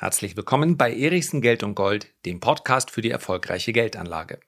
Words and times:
Herzlich 0.00 0.36
willkommen 0.36 0.76
bei 0.76 0.94
Erichsen 0.94 1.40
Geld 1.40 1.64
und 1.64 1.74
Gold, 1.74 2.14
dem 2.24 2.38
Podcast 2.38 2.92
für 2.92 3.02
die 3.02 3.10
erfolgreiche 3.10 3.72
Geldanlage. 3.72 4.38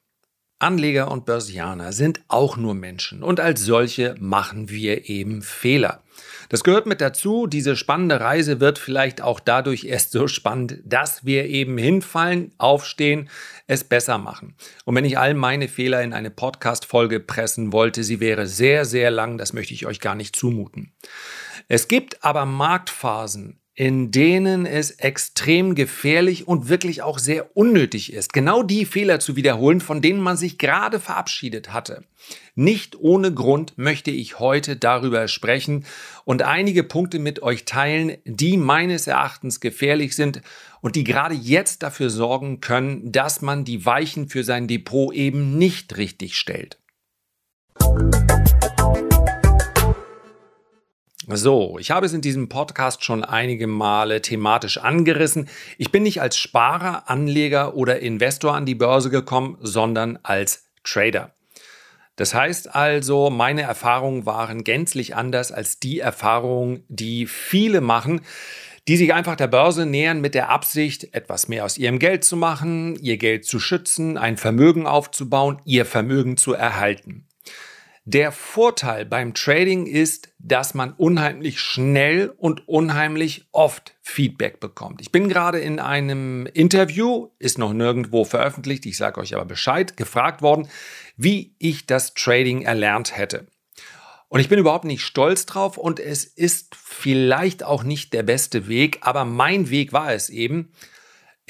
Anleger 0.60 1.10
und 1.10 1.26
Börsianer 1.26 1.92
sind 1.92 2.20
auch 2.28 2.56
nur 2.56 2.74
Menschen 2.74 3.24
und 3.24 3.40
als 3.40 3.64
solche 3.64 4.14
machen 4.20 4.70
wir 4.70 5.08
eben 5.08 5.42
Fehler. 5.42 6.04
Das 6.50 6.62
gehört 6.62 6.86
mit 6.86 7.00
dazu. 7.00 7.48
Diese 7.48 7.74
spannende 7.74 8.20
Reise 8.20 8.60
wird 8.60 8.78
vielleicht 8.78 9.22
auch 9.22 9.40
dadurch 9.40 9.86
erst 9.86 10.12
so 10.12 10.28
spannend, 10.28 10.78
dass 10.84 11.24
wir 11.24 11.46
eben 11.46 11.76
hinfallen, 11.78 12.54
aufstehen, 12.58 13.28
es 13.66 13.82
besser 13.82 14.18
machen. 14.18 14.54
Und 14.84 14.94
wenn 14.94 15.04
ich 15.04 15.18
all 15.18 15.34
meine 15.34 15.66
Fehler 15.66 16.00
in 16.02 16.12
eine 16.12 16.30
Podcast-Folge 16.30 17.18
pressen 17.18 17.72
wollte, 17.72 18.04
sie 18.04 18.20
wäre 18.20 18.46
sehr, 18.46 18.84
sehr 18.84 19.10
lang. 19.10 19.36
Das 19.36 19.52
möchte 19.52 19.74
ich 19.74 19.84
euch 19.84 19.98
gar 19.98 20.14
nicht 20.14 20.36
zumuten. 20.36 20.92
Es 21.66 21.88
gibt 21.88 22.22
aber 22.24 22.46
Marktphasen, 22.46 23.59
in 23.74 24.10
denen 24.10 24.66
es 24.66 24.90
extrem 24.90 25.74
gefährlich 25.74 26.46
und 26.46 26.68
wirklich 26.68 27.02
auch 27.02 27.18
sehr 27.18 27.56
unnötig 27.56 28.12
ist, 28.12 28.32
genau 28.32 28.62
die 28.62 28.84
Fehler 28.84 29.20
zu 29.20 29.36
wiederholen, 29.36 29.80
von 29.80 30.02
denen 30.02 30.20
man 30.20 30.36
sich 30.36 30.58
gerade 30.58 31.00
verabschiedet 31.00 31.72
hatte. 31.72 32.04
Nicht 32.54 32.96
ohne 32.98 33.32
Grund 33.32 33.78
möchte 33.78 34.10
ich 34.10 34.38
heute 34.38 34.76
darüber 34.76 35.28
sprechen 35.28 35.86
und 36.24 36.42
einige 36.42 36.82
Punkte 36.82 37.18
mit 37.18 37.42
euch 37.42 37.64
teilen, 37.64 38.18
die 38.24 38.56
meines 38.56 39.06
Erachtens 39.06 39.60
gefährlich 39.60 40.14
sind 40.16 40.42
und 40.80 40.96
die 40.96 41.04
gerade 41.04 41.34
jetzt 41.34 41.82
dafür 41.82 42.10
sorgen 42.10 42.60
können, 42.60 43.12
dass 43.12 43.40
man 43.40 43.64
die 43.64 43.86
Weichen 43.86 44.28
für 44.28 44.44
sein 44.44 44.66
Depot 44.66 45.14
eben 45.14 45.56
nicht 45.56 45.96
richtig 45.96 46.36
stellt. 46.36 46.78
So, 51.32 51.78
ich 51.78 51.92
habe 51.92 52.06
es 52.06 52.12
in 52.12 52.22
diesem 52.22 52.48
Podcast 52.48 53.04
schon 53.04 53.24
einige 53.24 53.68
Male 53.68 54.20
thematisch 54.20 54.78
angerissen. 54.78 55.48
Ich 55.78 55.92
bin 55.92 56.02
nicht 56.02 56.20
als 56.20 56.36
Sparer, 56.36 57.08
Anleger 57.08 57.76
oder 57.76 58.00
Investor 58.00 58.54
an 58.54 58.66
die 58.66 58.74
Börse 58.74 59.10
gekommen, 59.10 59.56
sondern 59.60 60.18
als 60.24 60.66
Trader. 60.82 61.32
Das 62.16 62.34
heißt 62.34 62.74
also, 62.74 63.30
meine 63.30 63.62
Erfahrungen 63.62 64.26
waren 64.26 64.64
gänzlich 64.64 65.14
anders 65.14 65.52
als 65.52 65.78
die 65.78 66.00
Erfahrungen, 66.00 66.84
die 66.88 67.26
viele 67.26 67.80
machen, 67.80 68.22
die 68.88 68.96
sich 68.96 69.14
einfach 69.14 69.36
der 69.36 69.46
Börse 69.46 69.86
nähern 69.86 70.20
mit 70.20 70.34
der 70.34 70.48
Absicht, 70.48 71.14
etwas 71.14 71.48
mehr 71.48 71.64
aus 71.64 71.78
ihrem 71.78 71.98
Geld 71.98 72.24
zu 72.24 72.36
machen, 72.36 72.96
ihr 72.96 73.18
Geld 73.18 73.44
zu 73.44 73.60
schützen, 73.60 74.18
ein 74.18 74.36
Vermögen 74.36 74.86
aufzubauen, 74.86 75.62
ihr 75.64 75.86
Vermögen 75.86 76.36
zu 76.36 76.54
erhalten. 76.54 77.26
Der 78.04 78.32
Vorteil 78.32 79.04
beim 79.04 79.34
Trading 79.34 79.86
ist, 79.86 80.32
dass 80.38 80.72
man 80.72 80.94
unheimlich 80.94 81.60
schnell 81.60 82.32
und 82.36 82.66
unheimlich 82.66 83.46
oft 83.52 83.94
Feedback 84.00 84.58
bekommt. 84.58 85.02
Ich 85.02 85.12
bin 85.12 85.28
gerade 85.28 85.60
in 85.60 85.78
einem 85.78 86.46
Interview, 86.46 87.28
ist 87.38 87.58
noch 87.58 87.74
nirgendwo 87.74 88.24
veröffentlicht, 88.24 88.86
ich 88.86 88.96
sage 88.96 89.20
euch 89.20 89.34
aber 89.34 89.44
Bescheid, 89.44 89.98
gefragt 89.98 90.40
worden, 90.40 90.68
wie 91.16 91.54
ich 91.58 91.84
das 91.84 92.14
Trading 92.14 92.62
erlernt 92.62 93.16
hätte. 93.16 93.46
Und 94.28 94.40
ich 94.40 94.48
bin 94.48 94.58
überhaupt 94.58 94.86
nicht 94.86 95.02
stolz 95.02 95.44
drauf 95.44 95.76
und 95.76 96.00
es 96.00 96.24
ist 96.24 96.74
vielleicht 96.76 97.64
auch 97.64 97.82
nicht 97.82 98.14
der 98.14 98.22
beste 98.22 98.66
Weg, 98.66 99.00
aber 99.02 99.26
mein 99.26 99.68
Weg 99.68 99.92
war 99.92 100.12
es 100.14 100.30
eben. 100.30 100.72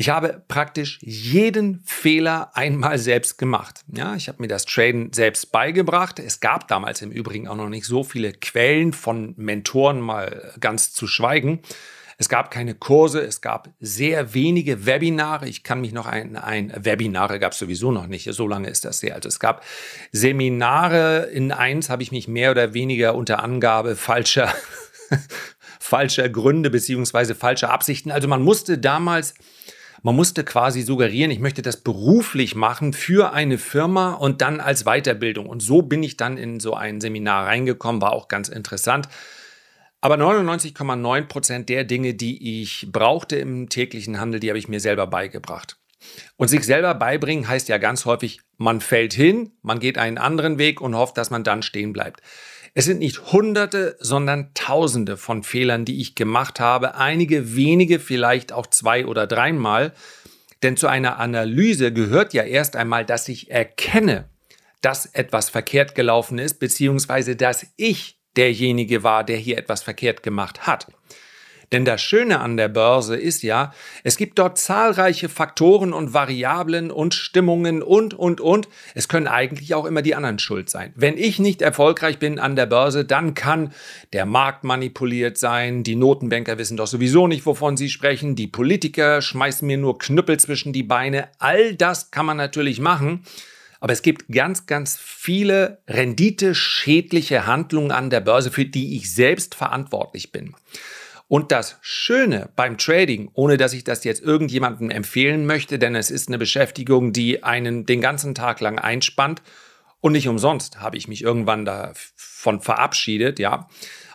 Ich 0.01 0.09
habe 0.09 0.43
praktisch 0.49 0.99
jeden 1.03 1.83
Fehler 1.85 2.53
einmal 2.55 2.97
selbst 2.97 3.37
gemacht. 3.37 3.83
Ja, 3.93 4.15
ich 4.15 4.29
habe 4.29 4.41
mir 4.41 4.49
das 4.49 4.65
Traden 4.65 5.13
selbst 5.13 5.53
beigebracht. 5.53 6.19
Es 6.19 6.41
gab 6.41 6.69
damals 6.69 7.03
im 7.03 7.11
Übrigen 7.11 7.47
auch 7.49 7.55
noch 7.55 7.69
nicht 7.69 7.85
so 7.85 8.03
viele 8.03 8.33
Quellen 8.33 8.95
von 8.95 9.35
Mentoren 9.37 10.01
mal 10.01 10.55
ganz 10.59 10.95
zu 10.95 11.07
schweigen. 11.07 11.61
Es 12.17 12.31
gab 12.31 12.51
keine 12.51 12.75
Kurse, 12.75 13.21
es 13.21 13.43
gab 13.43 13.69
sehr 13.79 14.33
wenige 14.33 14.87
Webinare. 14.87 15.47
Ich 15.47 15.65
kann 15.65 15.83
mich 15.83 15.93
noch 15.93 16.07
ein, 16.07 16.35
ein 16.35 16.73
Webinare 16.75 17.39
gab 17.39 17.53
es 17.53 17.59
sowieso 17.59 17.93
noch 17.93 18.07
nicht. 18.07 18.27
So 18.33 18.49
lange 18.49 18.71
ist 18.71 18.87
das 18.87 19.03
her. 19.03 19.17
Also 19.17 19.29
es 19.29 19.39
gab 19.39 19.63
Seminare. 20.13 21.29
In 21.31 21.53
eins 21.53 21.91
habe 21.91 22.03
ich 22.03 22.11
mich 22.11 22.27
mehr 22.27 22.53
oder 22.53 22.73
weniger 22.73 23.15
unter 23.15 23.43
Angabe 23.43 23.97
falscher 23.97 24.51
falscher 25.79 26.31
Gründe 26.31 26.71
beziehungsweise 26.71 27.35
falscher 27.35 27.69
Absichten. 27.69 28.11
Also 28.11 28.29
man 28.29 28.41
musste 28.41 28.79
damals 28.79 29.35
man 30.03 30.17
musste 30.17 30.45
quasi 30.45 30.83
suggerieren, 30.83 31.31
ich 31.31 31.41
möchte 31.41 31.63
das 31.63 31.79
beruflich 31.79 32.55
machen 32.55 32.93
für 32.93 33.33
eine 33.33 33.59
Firma 33.59 34.15
und 34.15 34.41
dann 34.41 34.61
als 34.61 34.85
Weiterbildung. 34.85 35.47
Und 35.47 35.61
so 35.61 35.83
bin 35.83 36.03
ich 36.03 36.17
dann 36.17 36.37
in 36.37 36.61
so 36.61 36.75
ein 36.75 37.01
Seminar 37.01 37.47
reingekommen, 37.47 38.01
war 38.01 38.13
auch 38.13 38.29
ganz 38.29 38.49
interessant. 38.49 39.09
Aber 40.01 40.15
99,9 40.15 41.27
Prozent 41.27 41.69
der 41.69 41.85
Dinge, 41.85 42.15
die 42.15 42.63
ich 42.63 42.89
brauchte 42.91 43.37
im 43.37 43.69
täglichen 43.69 44.19
Handel, 44.19 44.41
die 44.41 44.49
habe 44.49 44.59
ich 44.59 44.69
mir 44.69 44.81
selber 44.81 45.07
beigebracht. 45.07 45.77
Und 46.37 46.49
sich 46.49 46.65
selber 46.65 46.95
beibringen 46.95 47.47
heißt 47.47 47.69
ja 47.69 47.77
ganz 47.77 48.07
häufig, 48.07 48.41
man 48.57 48.81
fällt 48.81 49.13
hin, 49.13 49.53
man 49.63 49.79
geht 49.79 49.99
einen 49.99 50.17
anderen 50.17 50.57
Weg 50.57 50.81
und 50.81 50.97
hofft, 50.97 51.19
dass 51.19 51.31
man 51.31 51.45
dann 51.45 51.63
stehen 51.63 51.93
bleibt. 51.93 52.23
Es 52.75 52.85
sind 52.85 53.01
nicht 53.01 53.33
Hunderte, 53.33 53.97
sondern 53.99 54.53
Tausende 54.55 55.17
von 55.17 55.43
Fehlern, 55.43 55.85
die 55.85 56.01
ich 56.01 56.15
gemacht 56.15 56.61
habe, 56.61 56.95
einige 56.95 57.57
wenige 57.57 57.99
vielleicht 57.99 58.53
auch 58.53 58.67
zwei 58.67 59.07
oder 59.07 59.27
dreimal. 59.27 59.93
Denn 60.63 60.77
zu 60.77 60.87
einer 60.87 61.19
Analyse 61.19 61.93
gehört 61.93 62.33
ja 62.33 62.45
erst 62.45 62.77
einmal, 62.77 63.05
dass 63.05 63.29
ich 63.29 63.51
erkenne, 63.51 64.29
dass 64.83 65.07
etwas 65.07 65.51
verkehrt 65.51 65.95
gelaufen 65.95 66.39
ist, 66.39 66.61
beziehungsweise 66.61 67.35
dass 67.35 67.67
ich 67.77 68.21
derjenige 68.37 69.03
war, 69.03 69.25
der 69.25 69.37
hier 69.37 69.59
etwas 69.59 69.83
verkehrt 69.83 70.23
gemacht 70.23 70.67
hat. 70.67 70.87
Denn 71.73 71.85
das 71.85 72.03
Schöne 72.03 72.41
an 72.41 72.57
der 72.57 72.69
Börse 72.69 73.17
ist 73.17 73.43
ja, 73.43 73.73
es 74.03 74.17
gibt 74.17 74.41
dort 74.41 74.59
zahlreiche 74.59 75.29
Faktoren 75.29 75.93
und 75.93 76.13
Variablen 76.13 76.91
und 76.91 77.15
Stimmungen 77.15 77.81
und, 77.83 78.13
und, 78.13 78.41
und. 78.41 78.69
Es 78.95 79.07
können 79.07 79.29
eigentlich 79.29 79.75
auch 79.75 79.85
immer 79.85 80.03
die 80.03 80.17
anderen 80.17 80.41
schuld 80.41 80.69
sein. 80.69 80.93
Wenn 80.97 81.17
ich 81.17 81.39
nicht 81.39 81.63
erfolgreich 81.63 82.19
bin 82.19 82.41
an 82.41 82.57
der 82.57 82.67
Börse, 82.67 83.05
dann 83.05 83.35
kann 83.35 83.73
der 84.13 84.27
Markt 84.27 84.65
manipuliert 84.65 85.39
sein, 85.39 85.85
die 85.85 85.95
Notenbanker 85.95 86.59
wissen 86.59 86.77
doch 86.77 86.89
sowieso 86.89 87.29
nicht, 87.29 87.47
wovon 87.47 87.77
sie 87.77 87.89
sprechen, 87.89 88.35
die 88.35 88.49
Politiker 88.49 89.23
schmeißen 89.23 89.65
mir 89.65 89.79
nur 89.79 89.99
Knüppel 89.99 90.41
zwischen 90.41 90.73
die 90.73 90.83
Beine. 90.83 91.29
All 91.39 91.75
das 91.75 92.11
kann 92.11 92.27
man 92.27 92.37
natürlich 92.37 92.81
machen. 92.81 93.23
Aber 93.81 93.95
es 93.95 94.03
gibt 94.03 94.29
ganz, 94.31 94.67
ganz 94.67 94.99
viele 94.99 95.79
renditeschädliche 95.89 97.47
Handlungen 97.47 97.93
an 97.93 98.11
der 98.11 98.21
Börse, 98.21 98.51
für 98.51 98.67
die 98.67 98.97
ich 98.97 99.13
selbst 99.13 99.55
verantwortlich 99.55 100.33
bin. 100.33 100.55
Und 101.31 101.53
das 101.53 101.79
Schöne 101.81 102.49
beim 102.57 102.77
Trading, 102.77 103.31
ohne 103.35 103.57
dass 103.57 103.73
ich 103.73 103.85
das 103.85 104.03
jetzt 104.03 104.21
irgendjemandem 104.21 104.91
empfehlen 104.91 105.47
möchte, 105.47 105.79
denn 105.79 105.95
es 105.95 106.11
ist 106.11 106.27
eine 106.27 106.39
Beschäftigung, 106.39 107.13
die 107.13 107.45
einen 107.45 107.87
den 107.87 108.01
ganzen 108.01 108.35
Tag 108.35 108.61
lang 108.61 108.81
einspannt. 108.81 109.41
Und 110.01 110.11
nicht 110.11 110.27
umsonst 110.27 110.81
habe 110.81 110.97
ich 110.97 111.07
mich 111.07 111.23
irgendwann 111.23 111.65
davon 111.65 112.61
verabschiedet, 112.61 113.39
ja, 113.39 113.69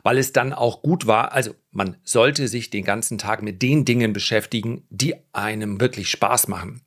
weil 0.04 0.18
es 0.18 0.34
dann 0.34 0.52
auch 0.52 0.82
gut 0.82 1.08
war. 1.08 1.32
Also 1.32 1.56
man 1.72 1.96
sollte 2.04 2.50
sich 2.50 2.70
den 2.70 2.84
ganzen 2.84 3.18
Tag 3.18 3.42
mit 3.42 3.62
den 3.62 3.86
Dingen 3.86 4.12
beschäftigen, 4.12 4.86
die 4.90 5.16
einem 5.32 5.80
wirklich 5.80 6.10
Spaß 6.10 6.50
machen. 6.50 6.82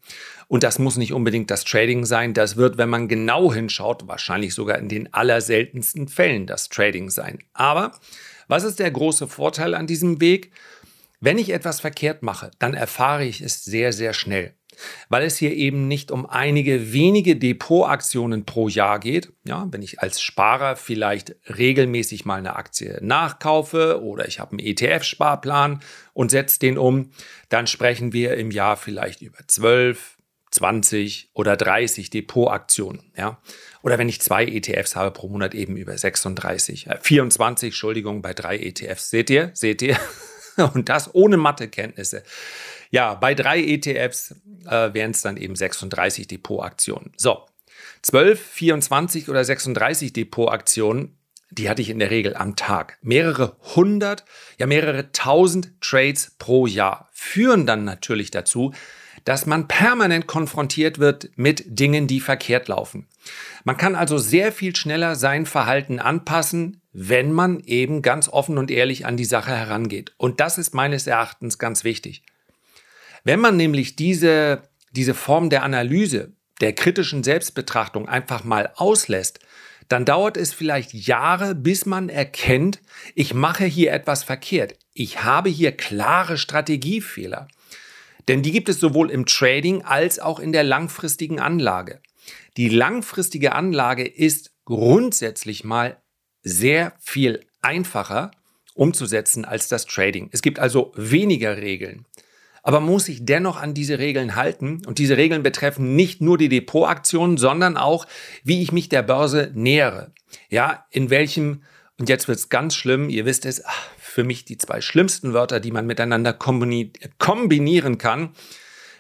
Und 0.46 0.62
das 0.62 0.78
muss 0.78 0.98
nicht 0.98 1.14
unbedingt 1.14 1.50
das 1.50 1.64
Trading 1.64 2.04
sein. 2.04 2.34
Das 2.34 2.56
wird, 2.56 2.76
wenn 2.76 2.90
man 2.90 3.08
genau 3.08 3.50
hinschaut, 3.54 4.06
wahrscheinlich 4.06 4.52
sogar 4.52 4.76
in 4.76 4.90
den 4.90 5.10
allerseltensten 5.14 6.06
Fällen 6.06 6.46
das 6.46 6.68
Trading 6.68 7.08
sein. 7.08 7.38
Aber 7.54 7.92
was 8.48 8.64
ist 8.64 8.78
der 8.78 8.90
große 8.90 9.28
Vorteil 9.28 9.74
an 9.74 9.86
diesem 9.86 10.20
Weg? 10.20 10.52
Wenn 11.20 11.38
ich 11.38 11.50
etwas 11.50 11.80
verkehrt 11.80 12.22
mache, 12.22 12.50
dann 12.58 12.74
erfahre 12.74 13.24
ich 13.24 13.40
es 13.40 13.64
sehr, 13.64 13.92
sehr 13.92 14.12
schnell. 14.12 14.54
Weil 15.08 15.24
es 15.24 15.36
hier 15.36 15.54
eben 15.54 15.88
nicht 15.88 16.12
um 16.12 16.24
einige 16.24 16.92
wenige 16.92 17.34
Depotaktionen 17.34 18.44
pro 18.44 18.68
Jahr 18.68 19.00
geht. 19.00 19.32
Ja, 19.44 19.66
wenn 19.72 19.82
ich 19.82 20.00
als 20.00 20.20
Sparer 20.20 20.76
vielleicht 20.76 21.34
regelmäßig 21.48 22.24
mal 22.24 22.36
eine 22.36 22.54
Aktie 22.54 22.98
nachkaufe 23.02 24.00
oder 24.02 24.28
ich 24.28 24.38
habe 24.38 24.52
einen 24.52 24.60
ETF-Sparplan 24.60 25.80
und 26.12 26.30
setze 26.30 26.60
den 26.60 26.78
um, 26.78 27.10
dann 27.48 27.66
sprechen 27.66 28.12
wir 28.12 28.36
im 28.36 28.52
Jahr 28.52 28.76
vielleicht 28.76 29.20
über 29.20 29.38
12, 29.44 30.17
20 30.50 31.30
oder 31.34 31.56
30 31.56 32.10
Depotaktionen. 32.10 33.12
Ja? 33.16 33.40
Oder 33.82 33.98
wenn 33.98 34.08
ich 34.08 34.20
zwei 34.20 34.44
ETFs 34.44 34.96
habe 34.96 35.10
pro 35.10 35.28
Monat 35.28 35.54
eben 35.54 35.76
über 35.76 35.96
36, 35.96 36.86
äh, 36.86 36.98
24, 37.00 37.68
Entschuldigung, 37.68 38.22
bei 38.22 38.34
drei 38.34 38.58
ETFs. 38.58 39.10
Seht 39.10 39.30
ihr? 39.30 39.50
Seht 39.54 39.82
ihr? 39.82 39.98
Und 40.74 40.88
das 40.88 41.14
ohne 41.14 41.36
Mathekenntnisse. 41.36 42.22
Ja, 42.90 43.14
bei 43.14 43.34
drei 43.34 43.62
ETFs 43.62 44.34
äh, 44.66 44.92
wären 44.94 45.12
es 45.12 45.22
dann 45.22 45.36
eben 45.36 45.54
36 45.54 46.26
Depotaktionen. 46.26 47.12
So, 47.16 47.46
12, 48.02 48.40
24 48.40 49.28
oder 49.28 49.44
36 49.44 50.12
Depotaktionen, 50.12 51.18
die 51.50 51.68
hatte 51.68 51.82
ich 51.82 51.90
in 51.90 51.98
der 51.98 52.10
Regel 52.10 52.36
am 52.36 52.56
Tag. 52.56 52.98
Mehrere 53.02 53.56
hundert, 53.74 54.24
ja 54.58 54.66
mehrere 54.66 55.12
tausend 55.12 55.80
Trades 55.80 56.34
pro 56.38 56.66
Jahr 56.66 57.08
führen 57.12 57.66
dann 57.66 57.84
natürlich 57.84 58.30
dazu, 58.30 58.72
dass 59.28 59.44
man 59.44 59.68
permanent 59.68 60.26
konfrontiert 60.26 60.98
wird 60.98 61.28
mit 61.36 61.62
Dingen, 61.66 62.06
die 62.06 62.18
verkehrt 62.18 62.66
laufen. 62.68 63.06
Man 63.62 63.76
kann 63.76 63.94
also 63.94 64.16
sehr 64.16 64.52
viel 64.52 64.74
schneller 64.74 65.16
sein 65.16 65.44
Verhalten 65.44 65.98
anpassen, 65.98 66.80
wenn 66.94 67.32
man 67.32 67.60
eben 67.60 68.00
ganz 68.00 68.30
offen 68.30 68.56
und 68.56 68.70
ehrlich 68.70 69.04
an 69.04 69.18
die 69.18 69.26
Sache 69.26 69.50
herangeht. 69.50 70.14
Und 70.16 70.40
das 70.40 70.56
ist 70.56 70.72
meines 70.72 71.06
Erachtens 71.06 71.58
ganz 71.58 71.84
wichtig. 71.84 72.22
Wenn 73.22 73.38
man 73.38 73.58
nämlich 73.58 73.96
diese, 73.96 74.62
diese 74.92 75.12
Form 75.12 75.50
der 75.50 75.62
Analyse, 75.62 76.32
der 76.62 76.72
kritischen 76.72 77.22
Selbstbetrachtung 77.22 78.08
einfach 78.08 78.44
mal 78.44 78.72
auslässt, 78.76 79.40
dann 79.90 80.06
dauert 80.06 80.38
es 80.38 80.54
vielleicht 80.54 80.94
Jahre, 80.94 81.54
bis 81.54 81.84
man 81.84 82.08
erkennt, 82.08 82.80
ich 83.14 83.34
mache 83.34 83.66
hier 83.66 83.92
etwas 83.92 84.24
verkehrt. 84.24 84.78
Ich 84.94 85.22
habe 85.22 85.50
hier 85.50 85.72
klare 85.72 86.38
Strategiefehler. 86.38 87.46
Denn 88.28 88.42
die 88.42 88.52
gibt 88.52 88.68
es 88.68 88.78
sowohl 88.78 89.10
im 89.10 89.26
Trading 89.26 89.82
als 89.82 90.18
auch 90.18 90.38
in 90.38 90.52
der 90.52 90.62
langfristigen 90.62 91.40
Anlage. 91.40 92.00
Die 92.56 92.68
langfristige 92.68 93.54
Anlage 93.54 94.06
ist 94.06 94.52
grundsätzlich 94.64 95.64
mal 95.64 95.96
sehr 96.42 96.92
viel 97.00 97.40
einfacher 97.62 98.30
umzusetzen 98.74 99.44
als 99.44 99.68
das 99.68 99.86
Trading. 99.86 100.28
Es 100.30 100.42
gibt 100.42 100.58
also 100.58 100.92
weniger 100.94 101.56
Regeln. 101.56 102.04
Aber 102.62 102.80
muss 102.80 103.06
sich 103.06 103.24
dennoch 103.24 103.56
an 103.56 103.72
diese 103.72 103.98
Regeln 103.98 104.36
halten. 104.36 104.82
Und 104.86 104.98
diese 104.98 105.16
Regeln 105.16 105.42
betreffen 105.42 105.96
nicht 105.96 106.20
nur 106.20 106.36
die 106.36 106.50
Depotaktionen, 106.50 107.38
sondern 107.38 107.76
auch, 107.76 108.06
wie 108.44 108.62
ich 108.62 108.72
mich 108.72 108.88
der 108.88 109.02
Börse 109.02 109.50
nähere. 109.54 110.12
Ja, 110.50 110.84
in 110.90 111.08
welchem, 111.08 111.62
und 111.98 112.08
jetzt 112.08 112.28
wird 112.28 112.38
es 112.38 112.50
ganz 112.50 112.74
schlimm, 112.74 113.08
ihr 113.08 113.24
wisst 113.24 113.46
es, 113.46 113.64
ach, 113.64 113.88
für 114.08 114.24
mich 114.24 114.44
die 114.44 114.58
zwei 114.58 114.80
schlimmsten 114.80 115.32
Wörter, 115.32 115.60
die 115.60 115.70
man 115.70 115.86
miteinander 115.86 116.32
kombinieren 116.32 117.98
kann, 117.98 118.30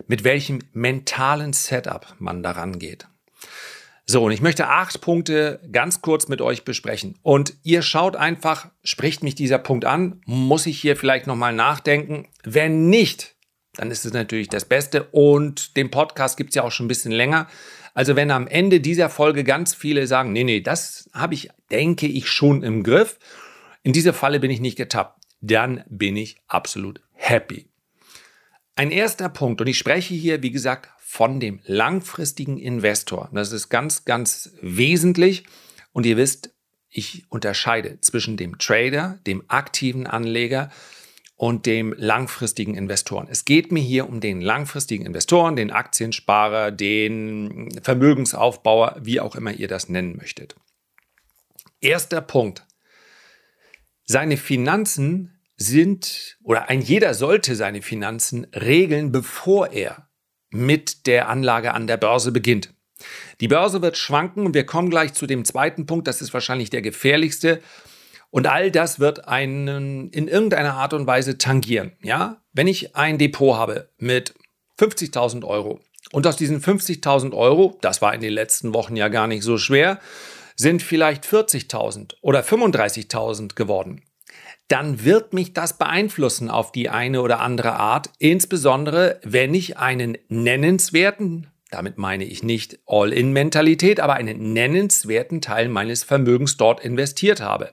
mit 0.06 0.24
welchem 0.24 0.60
mentalen 0.72 1.52
Setup 1.52 2.14
man 2.18 2.42
daran 2.42 2.78
geht. 2.78 3.08
So, 4.10 4.24
und 4.24 4.32
ich 4.32 4.40
möchte 4.40 4.68
acht 4.68 5.02
Punkte 5.02 5.60
ganz 5.70 6.00
kurz 6.00 6.28
mit 6.28 6.40
euch 6.40 6.64
besprechen. 6.64 7.18
Und 7.22 7.52
ihr 7.62 7.82
schaut 7.82 8.16
einfach, 8.16 8.70
spricht 8.82 9.22
mich 9.22 9.34
dieser 9.34 9.58
Punkt 9.58 9.84
an? 9.84 10.22
Muss 10.24 10.64
ich 10.64 10.80
hier 10.80 10.96
vielleicht 10.96 11.26
nochmal 11.26 11.52
nachdenken? 11.52 12.26
Wenn 12.42 12.88
nicht, 12.88 13.34
dann 13.74 13.90
ist 13.90 14.06
es 14.06 14.14
natürlich 14.14 14.48
das 14.48 14.64
Beste. 14.64 15.04
Und 15.12 15.76
den 15.76 15.90
Podcast 15.90 16.38
gibt 16.38 16.50
es 16.50 16.54
ja 16.54 16.62
auch 16.62 16.72
schon 16.72 16.86
ein 16.86 16.88
bisschen 16.88 17.12
länger. 17.12 17.48
Also 17.92 18.16
wenn 18.16 18.30
am 18.30 18.46
Ende 18.46 18.80
dieser 18.80 19.10
Folge 19.10 19.44
ganz 19.44 19.74
viele 19.74 20.06
sagen, 20.06 20.32
nee, 20.32 20.44
nee, 20.44 20.60
das 20.60 21.10
habe 21.12 21.34
ich, 21.34 21.50
denke 21.70 22.06
ich, 22.06 22.30
schon 22.30 22.62
im 22.62 22.84
Griff. 22.84 23.18
In 23.82 23.92
dieser 23.92 24.12
Falle 24.12 24.40
bin 24.40 24.50
ich 24.50 24.60
nicht 24.60 24.76
getappt. 24.76 25.22
Dann 25.40 25.84
bin 25.88 26.16
ich 26.16 26.40
absolut 26.46 27.00
happy. 27.12 27.68
Ein 28.74 28.90
erster 28.90 29.28
Punkt, 29.28 29.60
und 29.60 29.66
ich 29.66 29.78
spreche 29.78 30.14
hier, 30.14 30.42
wie 30.42 30.50
gesagt, 30.50 30.90
von 30.98 31.40
dem 31.40 31.60
langfristigen 31.64 32.58
Investor. 32.58 33.28
Das 33.32 33.52
ist 33.52 33.68
ganz, 33.68 34.04
ganz 34.04 34.52
wesentlich. 34.60 35.44
Und 35.92 36.06
ihr 36.06 36.16
wisst, 36.16 36.54
ich 36.90 37.24
unterscheide 37.30 38.00
zwischen 38.00 38.36
dem 38.36 38.58
Trader, 38.58 39.18
dem 39.26 39.42
aktiven 39.48 40.06
Anleger 40.06 40.70
und 41.34 41.66
dem 41.66 41.94
langfristigen 41.96 42.74
Investoren. 42.74 43.26
Es 43.30 43.44
geht 43.44 43.72
mir 43.72 43.82
hier 43.82 44.08
um 44.08 44.20
den 44.20 44.40
langfristigen 44.40 45.06
Investoren, 45.06 45.56
den 45.56 45.70
Aktiensparer, 45.70 46.70
den 46.70 47.70
Vermögensaufbauer, 47.82 48.96
wie 49.00 49.20
auch 49.20 49.34
immer 49.34 49.52
ihr 49.52 49.68
das 49.68 49.88
nennen 49.88 50.16
möchtet. 50.16 50.56
Erster 51.80 52.20
Punkt. 52.20 52.64
Seine 54.10 54.38
Finanzen 54.38 55.38
sind, 55.56 56.38
oder 56.42 56.70
ein 56.70 56.80
jeder 56.80 57.12
sollte 57.12 57.54
seine 57.54 57.82
Finanzen 57.82 58.46
regeln, 58.54 59.12
bevor 59.12 59.70
er 59.70 60.08
mit 60.48 61.06
der 61.06 61.28
Anlage 61.28 61.74
an 61.74 61.86
der 61.86 61.98
Börse 61.98 62.32
beginnt. 62.32 62.72
Die 63.42 63.48
Börse 63.48 63.82
wird 63.82 63.98
schwanken 63.98 64.46
und 64.46 64.54
wir 64.54 64.64
kommen 64.64 64.88
gleich 64.88 65.12
zu 65.12 65.26
dem 65.26 65.44
zweiten 65.44 65.84
Punkt, 65.84 66.08
das 66.08 66.22
ist 66.22 66.32
wahrscheinlich 66.32 66.70
der 66.70 66.80
gefährlichste. 66.80 67.60
Und 68.30 68.46
all 68.46 68.70
das 68.70 68.98
wird 68.98 69.28
einen 69.28 70.08
in 70.10 70.26
irgendeiner 70.26 70.74
Art 70.74 70.94
und 70.94 71.06
Weise 71.06 71.36
tangieren. 71.36 71.92
Ja, 72.02 72.42
wenn 72.54 72.66
ich 72.66 72.96
ein 72.96 73.18
Depot 73.18 73.56
habe 73.56 73.90
mit 73.98 74.34
50.000 74.78 75.44
Euro 75.44 75.80
und 76.12 76.26
aus 76.26 76.36
diesen 76.36 76.62
50.000 76.62 77.34
Euro, 77.34 77.76
das 77.82 78.00
war 78.00 78.14
in 78.14 78.22
den 78.22 78.32
letzten 78.32 78.72
Wochen 78.72 78.96
ja 78.96 79.08
gar 79.08 79.26
nicht 79.26 79.42
so 79.42 79.58
schwer, 79.58 80.00
sind 80.58 80.82
vielleicht 80.82 81.24
40.000 81.24 82.16
oder 82.20 82.40
35.000 82.40 83.54
geworden, 83.54 84.02
dann 84.66 85.04
wird 85.04 85.32
mich 85.32 85.54
das 85.54 85.78
beeinflussen 85.78 86.50
auf 86.50 86.72
die 86.72 86.90
eine 86.90 87.22
oder 87.22 87.40
andere 87.40 87.74
Art, 87.74 88.10
insbesondere 88.18 89.18
wenn 89.22 89.54
ich 89.54 89.78
einen 89.78 90.18
nennenswerten, 90.28 91.46
damit 91.70 91.96
meine 91.96 92.24
ich 92.24 92.42
nicht 92.42 92.78
All-in-Mentalität, 92.86 94.00
aber 94.00 94.14
einen 94.14 94.52
nennenswerten 94.52 95.40
Teil 95.40 95.68
meines 95.68 96.02
Vermögens 96.02 96.56
dort 96.58 96.80
investiert 96.80 97.40
habe. 97.40 97.72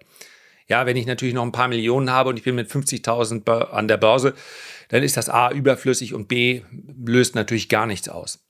Ja, 0.67 0.85
wenn 0.85 0.95
ich 0.95 1.05
natürlich 1.05 1.35
noch 1.35 1.43
ein 1.43 1.51
paar 1.51 1.67
Millionen 1.67 2.11
habe 2.11 2.29
und 2.29 2.37
ich 2.37 2.43
bin 2.43 2.55
mit 2.55 2.69
50.000 2.69 3.49
an 3.71 3.87
der 3.87 3.97
Börse, 3.97 4.33
dann 4.89 5.03
ist 5.03 5.17
das 5.17 5.29
A 5.29 5.51
überflüssig 5.51 6.13
und 6.13 6.27
B 6.27 6.61
löst 7.03 7.35
natürlich 7.35 7.67
gar 7.67 7.87
nichts 7.87 8.09
aus. 8.09 8.44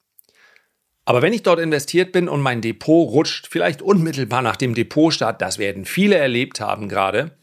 Aber 1.06 1.22
wenn 1.22 1.34
ich 1.34 1.44
dort 1.44 1.60
investiert 1.60 2.12
bin 2.12 2.28
und 2.28 2.42
mein 2.42 2.62
Depot 2.62 3.10
rutscht, 3.10 3.48
vielleicht 3.50 3.82
unmittelbar 3.82 4.42
nach 4.42 4.56
dem 4.56 4.74
Depotstart, 4.74 5.42
das 5.42 5.58
werden 5.58 5.86
viele 5.86 6.16
erlebt 6.16 6.60
haben 6.60 6.90
gerade, 6.90 7.38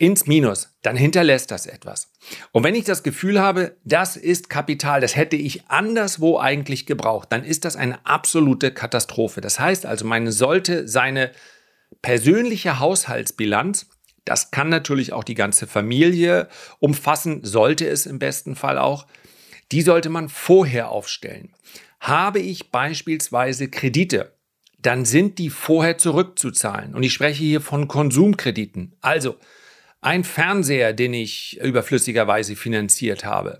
ins 0.00 0.26
Minus, 0.26 0.76
dann 0.82 0.96
hinterlässt 0.96 1.50
das 1.50 1.66
etwas. 1.66 2.12
Und 2.52 2.62
wenn 2.62 2.76
ich 2.76 2.84
das 2.84 3.02
Gefühl 3.02 3.40
habe, 3.40 3.76
das 3.84 4.16
ist 4.16 4.48
Kapital, 4.48 5.00
das 5.00 5.16
hätte 5.16 5.34
ich 5.34 5.68
anderswo 5.68 6.38
eigentlich 6.38 6.86
gebraucht, 6.86 7.32
dann 7.32 7.42
ist 7.42 7.64
das 7.64 7.74
eine 7.74 8.06
absolute 8.06 8.70
Katastrophe. 8.70 9.40
Das 9.40 9.58
heißt 9.58 9.86
also, 9.86 10.04
man 10.04 10.30
sollte 10.30 10.86
seine 10.86 11.32
persönliche 12.00 12.78
Haushaltsbilanz 12.78 13.88
das 14.28 14.50
kann 14.50 14.68
natürlich 14.68 15.14
auch 15.14 15.24
die 15.24 15.34
ganze 15.34 15.66
Familie 15.66 16.48
umfassen, 16.80 17.44
sollte 17.44 17.88
es 17.88 18.04
im 18.04 18.18
besten 18.18 18.56
Fall 18.56 18.76
auch. 18.76 19.06
Die 19.72 19.80
sollte 19.80 20.10
man 20.10 20.28
vorher 20.28 20.90
aufstellen. 20.90 21.54
Habe 22.00 22.38
ich 22.40 22.70
beispielsweise 22.70 23.68
Kredite, 23.68 24.32
dann 24.80 25.04
sind 25.04 25.38
die 25.38 25.50
vorher 25.50 25.98
zurückzuzahlen. 25.98 26.94
Und 26.94 27.02
ich 27.02 27.12
spreche 27.12 27.42
hier 27.42 27.60
von 27.60 27.88
Konsumkrediten. 27.88 28.96
Also 29.00 29.36
ein 30.00 30.24
Fernseher, 30.24 30.92
den 30.92 31.14
ich 31.14 31.58
überflüssigerweise 31.60 32.54
finanziert 32.56 33.24
habe. 33.24 33.58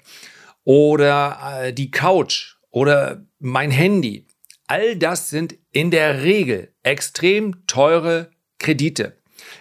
Oder 0.65 1.63
äh, 1.63 1.73
die 1.73 1.91
Couch 1.91 2.57
oder 2.71 3.27
mein 3.39 3.71
Handy. 3.71 4.27
All 4.67 4.97
das 4.97 5.31
sind 5.31 5.57
in 5.73 5.91
der 5.91 6.23
Regel 6.23 6.73
extrem 6.83 7.67
teure 7.67 8.31
Kredite. 8.59 9.17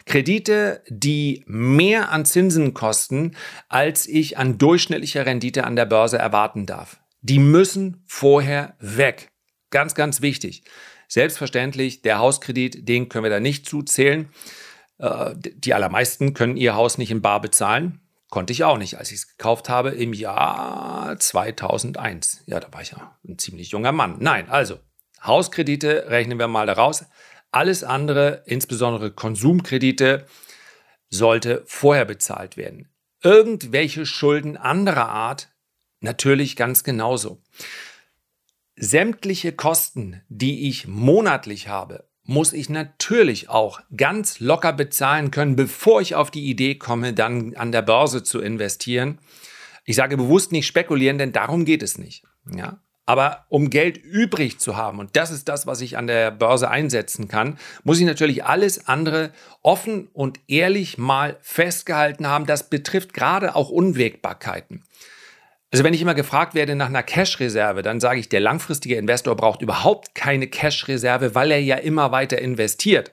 Kredite, 0.05 0.83
die 0.89 1.43
mehr 1.47 2.11
an 2.11 2.25
Zinsen 2.25 2.73
kosten, 2.73 3.35
als 3.69 4.07
ich 4.07 4.37
an 4.37 4.57
durchschnittlicher 4.57 5.25
Rendite 5.25 5.63
an 5.63 5.75
der 5.75 5.85
Börse 5.85 6.17
erwarten 6.17 6.65
darf. 6.65 6.99
Die 7.21 7.39
müssen 7.39 8.03
vorher 8.07 8.75
weg. 8.79 9.31
Ganz, 9.69 9.95
ganz 9.95 10.21
wichtig. 10.21 10.63
Selbstverständlich, 11.07 12.01
der 12.01 12.19
Hauskredit, 12.19 12.87
den 12.87 13.09
können 13.09 13.23
wir 13.23 13.31
da 13.31 13.39
nicht 13.39 13.67
zuzählen. 13.67 14.29
Äh, 14.97 15.35
die 15.37 15.73
allermeisten 15.73 16.33
können 16.33 16.57
ihr 16.57 16.75
Haus 16.75 16.97
nicht 16.97 17.11
in 17.11 17.21
Bar 17.21 17.41
bezahlen. 17.41 18.01
Konnte 18.29 18.51
ich 18.51 18.65
auch 18.65 18.77
nicht, 18.77 18.97
als 18.97 19.11
ich 19.11 19.19
es 19.19 19.27
gekauft 19.29 19.69
habe 19.69 19.91
im 19.91 20.13
Jahr 20.13 21.17
2001. 21.17 22.43
Ja, 22.45 22.59
da 22.59 22.71
war 22.73 22.81
ich 22.81 22.91
ja 22.91 23.17
ein 23.25 23.37
ziemlich 23.37 23.69
junger 23.69 23.93
Mann. 23.93 24.17
Nein, 24.19 24.49
also 24.49 24.79
Hauskredite 25.23 26.09
rechnen 26.09 26.37
wir 26.37 26.47
mal 26.47 26.65
daraus. 26.65 27.05
Alles 27.51 27.85
andere, 27.85 28.43
insbesondere 28.45 29.11
Konsumkredite, 29.11 30.25
sollte 31.09 31.63
vorher 31.65 32.03
bezahlt 32.03 32.57
werden. 32.57 32.89
Irgendwelche 33.23 34.05
Schulden 34.05 34.57
anderer 34.57 35.07
Art 35.07 35.49
natürlich 36.07 36.55
ganz 36.55 36.83
genauso. 36.83 37.41
Sämtliche 38.75 39.51
Kosten, 39.51 40.21
die 40.29 40.69
ich 40.69 40.87
monatlich 40.87 41.67
habe, 41.67 42.07
muss 42.23 42.53
ich 42.53 42.69
natürlich 42.69 43.49
auch 43.49 43.79
ganz 43.95 44.39
locker 44.39 44.73
bezahlen 44.73 45.31
können, 45.31 45.55
bevor 45.55 46.01
ich 46.01 46.15
auf 46.15 46.31
die 46.31 46.45
Idee 46.45 46.75
komme, 46.75 47.13
dann 47.13 47.55
an 47.55 47.71
der 47.71 47.81
Börse 47.81 48.23
zu 48.23 48.39
investieren. 48.39 49.19
Ich 49.85 49.95
sage 49.95 50.17
bewusst 50.17 50.51
nicht 50.51 50.67
spekulieren, 50.67 51.17
denn 51.17 51.31
darum 51.31 51.65
geht 51.65 51.83
es 51.83 51.97
nicht. 51.97 52.23
Ja? 52.53 52.79
Aber 53.05 53.45
um 53.47 53.69
Geld 53.69 53.97
übrig 53.97 54.59
zu 54.59 54.75
haben, 54.75 54.99
und 54.99 55.15
das 55.15 55.31
ist 55.31 55.47
das, 55.47 55.65
was 55.65 55.79
ich 55.79 55.97
an 55.97 56.07
der 56.07 56.29
Börse 56.29 56.69
einsetzen 56.69 57.29
kann, 57.29 57.57
muss 57.85 57.99
ich 57.99 58.05
natürlich 58.05 58.43
alles 58.43 58.89
andere 58.89 59.31
offen 59.61 60.07
und 60.11 60.41
ehrlich 60.47 60.97
mal 60.97 61.37
festgehalten 61.41 62.27
haben. 62.27 62.45
Das 62.45 62.69
betrifft 62.69 63.13
gerade 63.13 63.55
auch 63.55 63.69
Unwägbarkeiten. 63.69 64.83
Also 65.71 65.83
wenn 65.83 65.93
ich 65.93 66.01
immer 66.01 66.13
gefragt 66.13 66.55
werde 66.55 66.75
nach 66.75 66.87
einer 66.87 67.03
Cash-Reserve, 67.03 67.81
dann 67.81 67.99
sage 67.99 68.19
ich, 68.19 68.29
der 68.29 68.39
langfristige 68.39 68.95
Investor 68.95 69.35
braucht 69.35 69.61
überhaupt 69.61 70.15
keine 70.15 70.47
Cash-Reserve, 70.47 71.35
weil 71.35 71.51
er 71.51 71.61
ja 71.61 71.75
immer 71.75 72.11
weiter 72.11 72.39
investiert. 72.39 73.11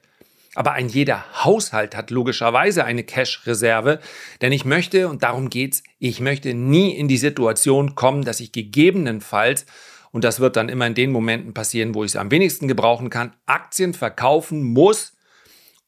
Aber 0.55 0.73
ein 0.73 0.89
jeder 0.89 1.25
Haushalt 1.45 1.97
hat 1.97 2.11
logischerweise 2.11 2.85
eine 2.85 3.03
Cash-Reserve, 3.03 3.99
denn 4.41 4.53
ich 4.53 4.65
möchte, 4.65 5.09
und 5.09 5.25
darum 5.25 5.51
geht's, 5.51 5.83
ich 5.99 6.21
möchte 6.21 6.55
nie 6.55 6.93
in 6.93 7.09
die 7.09 7.17
Situation 7.17 7.97
kommen, 7.97 8.25
dass 8.25 8.39
ich 8.39 8.53
gegebenenfalls, 8.53 9.67
und 10.13 10.23
das 10.23 10.39
wird 10.39 10.55
dann 10.55 10.69
immer 10.69 10.87
in 10.87 10.95
den 10.95 11.11
Momenten 11.11 11.55
passieren, 11.55 11.93
wo 11.97 12.05
ich 12.05 12.13
es 12.13 12.17
am 12.17 12.31
wenigsten 12.31 12.69
gebrauchen 12.69 13.11
kann, 13.11 13.35
Aktien 13.47 13.95
verkaufen 13.95 14.63
muss, 14.63 15.17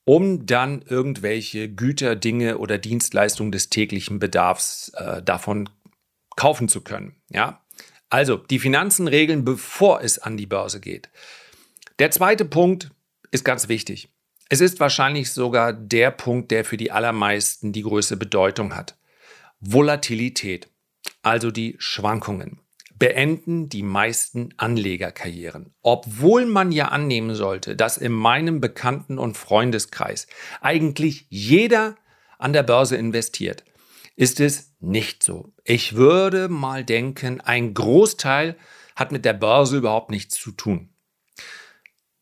um 0.04 0.46
dann 0.46 0.82
irgendwelche 0.82 1.68
Güter, 1.68 2.16
Dinge 2.16 2.58
oder 2.58 2.78
Dienstleistungen 2.78 3.52
des 3.52 3.70
täglichen 3.70 4.18
Bedarfs 4.18 4.90
äh, 4.96 5.23
davon 5.23 5.68
kaufen 6.37 6.69
zu 6.69 6.83
können. 6.83 7.16
Ja, 7.28 7.64
Also 8.09 8.37
die 8.37 8.61
Finanzen 8.61 9.09
regeln, 9.09 9.45
bevor 9.45 10.02
es 10.02 10.19
an 10.19 10.37
die 10.37 10.47
Börse 10.47 10.81
geht. 10.81 11.11
Der 11.99 12.11
zweite 12.11 12.45
Punkt 12.45 12.90
ist 13.31 13.45
ganz 13.45 13.69
wichtig. 13.69 14.09
Es 14.49 14.61
ist 14.61 14.78
wahrscheinlich 14.78 15.33
sogar 15.33 15.73
der 15.73 16.12
Punkt, 16.12 16.52
der 16.52 16.64
für 16.64 16.76
die 16.76 16.93
allermeisten 16.93 17.73
die 17.73 17.83
größte 17.83 18.16
Bedeutung 18.16 18.76
hat. 18.76 18.97
Volatilität, 19.59 20.69
also 21.23 21.50
die 21.50 21.75
Schwankungen, 21.78 22.61
beenden 22.99 23.69
die 23.69 23.83
meisten 23.83 24.55
Anlegerkarrieren. 24.57 25.75
Obwohl 25.83 26.47
man 26.47 26.71
ja 26.71 26.88
annehmen 26.88 27.35
sollte, 27.35 27.76
dass 27.76 27.99
in 27.99 28.12
meinem 28.12 28.61
Bekannten- 28.61 29.19
und 29.19 29.37
Freundeskreis 29.37 30.26
eigentlich 30.61 31.26
jeder 31.28 31.97
an 32.38 32.52
der 32.52 32.62
Börse 32.62 32.97
investiert, 32.97 33.64
ist 34.14 34.40
es 34.40 34.75
nicht 34.87 35.23
so. 35.23 35.52
Ich 35.64 35.97
würde 35.97 36.49
mal 36.49 36.85
denken, 36.85 37.40
ein 37.40 37.75
Großteil 37.75 38.57
hat 38.95 39.12
mit 39.12 39.25
der 39.25 39.35
Börse 39.35 39.76
überhaupt 39.76 40.11
nichts 40.11 40.38
zu 40.38 40.52
tun. 40.52 40.88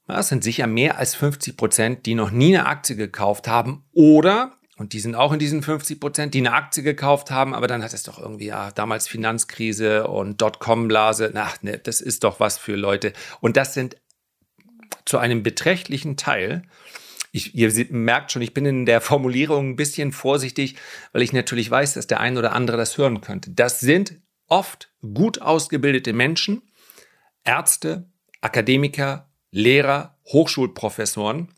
Das 0.06 0.28
sind 0.28 0.44
sicher 0.44 0.66
mehr 0.66 0.98
als 0.98 1.14
50 1.14 1.56
Prozent, 1.56 2.06
die 2.06 2.14
noch 2.14 2.30
nie 2.30 2.56
eine 2.56 2.66
Aktie 2.66 2.96
gekauft 2.96 3.48
haben 3.48 3.84
oder, 3.92 4.58
und 4.76 4.92
die 4.92 5.00
sind 5.00 5.14
auch 5.14 5.32
in 5.32 5.38
diesen 5.38 5.62
50 5.62 6.00
Prozent, 6.00 6.34
die 6.34 6.38
eine 6.38 6.52
Aktie 6.52 6.82
gekauft 6.82 7.30
haben, 7.30 7.54
aber 7.54 7.68
dann 7.68 7.82
hat 7.82 7.94
es 7.94 8.02
doch 8.02 8.18
irgendwie, 8.18 8.46
ja, 8.46 8.70
damals 8.72 9.08
Finanzkrise 9.08 10.08
und 10.08 10.42
Dotcom-Blase. 10.42 11.32
Ach, 11.36 11.62
ne, 11.62 11.78
das 11.78 12.00
ist 12.00 12.24
doch 12.24 12.40
was 12.40 12.58
für 12.58 12.74
Leute. 12.74 13.12
Und 13.40 13.56
das 13.56 13.72
sind 13.72 13.96
zu 15.04 15.18
einem 15.18 15.42
beträchtlichen 15.42 16.16
Teil 16.16 16.62
ich, 17.34 17.52
ihr 17.56 17.72
merkt 17.90 18.30
schon, 18.30 18.42
ich 18.42 18.54
bin 18.54 18.64
in 18.64 18.86
der 18.86 19.00
Formulierung 19.00 19.70
ein 19.70 19.76
bisschen 19.76 20.12
vorsichtig, 20.12 20.76
weil 21.12 21.22
ich 21.22 21.32
natürlich 21.32 21.68
weiß, 21.68 21.94
dass 21.94 22.06
der 22.06 22.20
ein 22.20 22.38
oder 22.38 22.52
andere 22.52 22.76
das 22.76 22.96
hören 22.96 23.22
könnte. 23.22 23.50
Das 23.50 23.80
sind 23.80 24.20
oft 24.46 24.92
gut 25.00 25.42
ausgebildete 25.42 26.12
Menschen, 26.12 26.62
Ärzte, 27.42 28.08
Akademiker, 28.40 29.28
Lehrer, 29.50 30.16
Hochschulprofessoren, 30.26 31.48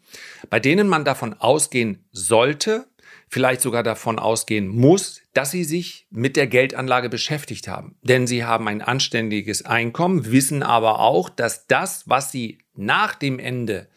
bei 0.49 0.61
denen 0.61 0.88
man 0.88 1.04
davon 1.04 1.35
ausgehen 1.35 2.06
sollte, 2.11 2.87
vielleicht 3.28 3.61
sogar 3.61 3.83
davon 3.83 4.18
ausgehen 4.18 4.68
muss, 4.68 5.21
dass 5.35 5.50
sie 5.50 5.64
sich 5.64 6.06
mit 6.09 6.37
der 6.37 6.47
Geldanlage 6.47 7.11
beschäftigt 7.11 7.68
haben. 7.68 7.99
Denn 8.00 8.26
sie 8.26 8.45
haben 8.45 8.66
ein 8.66 8.80
anständiges 8.80 9.66
Einkommen, 9.66 10.30
wissen 10.33 10.62
aber 10.62 11.00
auch, 11.00 11.28
dass 11.28 11.66
das, 11.66 12.09
was 12.09 12.33
sie 12.33 12.61
nach 12.75 13.14
dem 13.14 13.38
Ende 13.38 13.90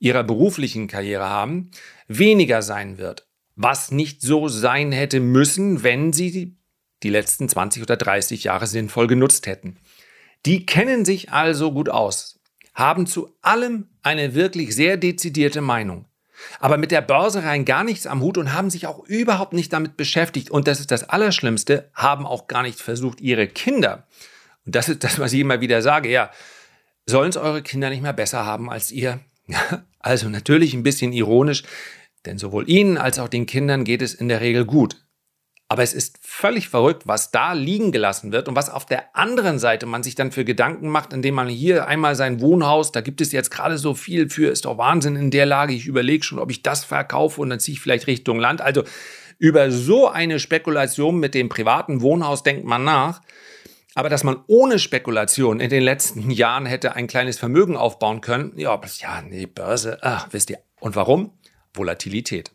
ihrer 0.00 0.24
beruflichen 0.24 0.88
Karriere 0.88 1.28
haben, 1.28 1.70
weniger 2.08 2.62
sein 2.62 2.98
wird. 2.98 3.28
Was 3.54 3.92
nicht 3.92 4.22
so 4.22 4.48
sein 4.48 4.90
hätte 4.90 5.20
müssen, 5.20 5.82
wenn 5.82 6.12
sie 6.12 6.56
die 7.02 7.10
letzten 7.10 7.48
20 7.48 7.82
oder 7.82 7.96
30 7.96 8.44
Jahre 8.44 8.66
sinnvoll 8.66 9.06
genutzt 9.06 9.46
hätten. 9.46 9.78
Die 10.46 10.66
kennen 10.66 11.04
sich 11.04 11.30
also 11.30 11.72
gut 11.72 11.88
aus, 11.88 12.40
haben 12.74 13.06
zu 13.06 13.36
allem 13.42 13.88
eine 14.02 14.34
wirklich 14.34 14.74
sehr 14.74 14.96
dezidierte 14.96 15.60
Meinung, 15.60 16.06
aber 16.58 16.78
mit 16.78 16.90
der 16.90 17.02
Börse 17.02 17.44
rein 17.44 17.66
gar 17.66 17.84
nichts 17.84 18.06
am 18.06 18.22
Hut 18.22 18.38
und 18.38 18.54
haben 18.54 18.70
sich 18.70 18.86
auch 18.86 19.04
überhaupt 19.04 19.52
nicht 19.52 19.72
damit 19.72 19.98
beschäftigt. 19.98 20.50
Und 20.50 20.66
das 20.66 20.80
ist 20.80 20.90
das 20.90 21.08
Allerschlimmste, 21.08 21.90
haben 21.94 22.26
auch 22.26 22.46
gar 22.46 22.62
nicht 22.62 22.80
versucht, 22.80 23.20
ihre 23.20 23.46
Kinder, 23.46 24.06
und 24.64 24.74
das 24.74 24.88
ist 24.88 25.04
das, 25.04 25.18
was 25.18 25.32
ich 25.32 25.40
immer 25.40 25.60
wieder 25.60 25.82
sage, 25.82 26.10
ja, 26.10 26.30
sollen 27.06 27.30
es 27.30 27.36
eure 27.36 27.62
Kinder 27.62 27.90
nicht 27.90 28.02
mehr 28.02 28.12
besser 28.12 28.44
haben 28.46 28.70
als 28.70 28.90
ihr? 28.90 29.20
Also 30.02 30.30
natürlich 30.30 30.72
ein 30.72 30.82
bisschen 30.82 31.12
ironisch, 31.12 31.62
denn 32.24 32.38
sowohl 32.38 32.70
Ihnen 32.70 32.96
als 32.96 33.18
auch 33.18 33.28
den 33.28 33.44
Kindern 33.44 33.84
geht 33.84 34.00
es 34.00 34.14
in 34.14 34.28
der 34.28 34.40
Regel 34.40 34.64
gut. 34.64 34.96
Aber 35.68 35.84
es 35.84 35.94
ist 35.94 36.18
völlig 36.20 36.68
verrückt, 36.68 37.06
was 37.06 37.30
da 37.30 37.52
liegen 37.52 37.92
gelassen 37.92 38.32
wird 38.32 38.48
und 38.48 38.56
was 38.56 38.70
auf 38.70 38.86
der 38.86 39.14
anderen 39.14 39.60
Seite 39.60 39.86
man 39.86 40.02
sich 40.02 40.16
dann 40.16 40.32
für 40.32 40.44
Gedanken 40.44 40.88
macht, 40.88 41.12
indem 41.12 41.36
man 41.36 41.48
hier 41.48 41.86
einmal 41.86 42.16
sein 42.16 42.40
Wohnhaus, 42.40 42.90
da 42.90 43.02
gibt 43.02 43.20
es 43.20 43.30
jetzt 43.30 43.50
gerade 43.50 43.78
so 43.78 43.94
viel 43.94 44.28
für, 44.30 44.50
ist 44.50 44.64
doch 44.64 44.78
Wahnsinn 44.78 45.14
in 45.14 45.30
der 45.30 45.46
Lage, 45.46 45.72
ich 45.72 45.86
überlege 45.86 46.24
schon, 46.24 46.40
ob 46.40 46.50
ich 46.50 46.62
das 46.62 46.84
verkaufe 46.84 47.40
und 47.40 47.50
dann 47.50 47.60
ziehe 47.60 47.74
ich 47.74 47.80
vielleicht 47.80 48.08
Richtung 48.08 48.40
Land. 48.40 48.60
Also 48.60 48.82
über 49.38 49.70
so 49.70 50.08
eine 50.08 50.40
Spekulation 50.40 51.20
mit 51.20 51.34
dem 51.34 51.48
privaten 51.48 52.00
Wohnhaus 52.00 52.42
denkt 52.42 52.64
man 52.64 52.82
nach. 52.82 53.22
Aber 53.94 54.08
dass 54.08 54.24
man 54.24 54.42
ohne 54.46 54.78
Spekulation 54.78 55.60
in 55.60 55.70
den 55.70 55.82
letzten 55.82 56.30
Jahren 56.30 56.66
hätte 56.66 56.94
ein 56.94 57.06
kleines 57.06 57.38
Vermögen 57.38 57.76
aufbauen 57.76 58.20
können, 58.20 58.52
ja, 58.56 58.80
ja, 58.98 59.22
nee, 59.22 59.46
Börse, 59.46 59.98
ach, 60.02 60.28
wisst 60.30 60.50
ihr. 60.50 60.58
Und 60.78 60.96
warum? 60.96 61.32
Volatilität. 61.74 62.52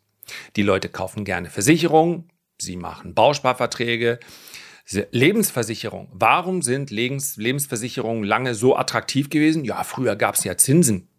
Die 0.56 0.64
Leute 0.64 0.90
kaufen 0.90 1.26
gerne 1.26 1.50
Versicherungen, 1.50 2.30
sie 2.58 2.78
machen 2.78 3.14
Bausparverträge, 3.14 4.20
Lebensversicherung. 5.12 6.10
Warum 6.14 6.62
sind 6.62 6.92
Lebens 6.92 7.38
Lebensversicherungen 7.38 8.24
lange 8.24 8.54
so 8.54 8.76
attraktiv 8.76 9.30
gewesen? 9.30 9.66
Ja, 9.66 9.84
früher 9.84 10.16
gab 10.16 10.36
es 10.36 10.44
ja 10.44 10.58
Zinsen. 10.58 11.10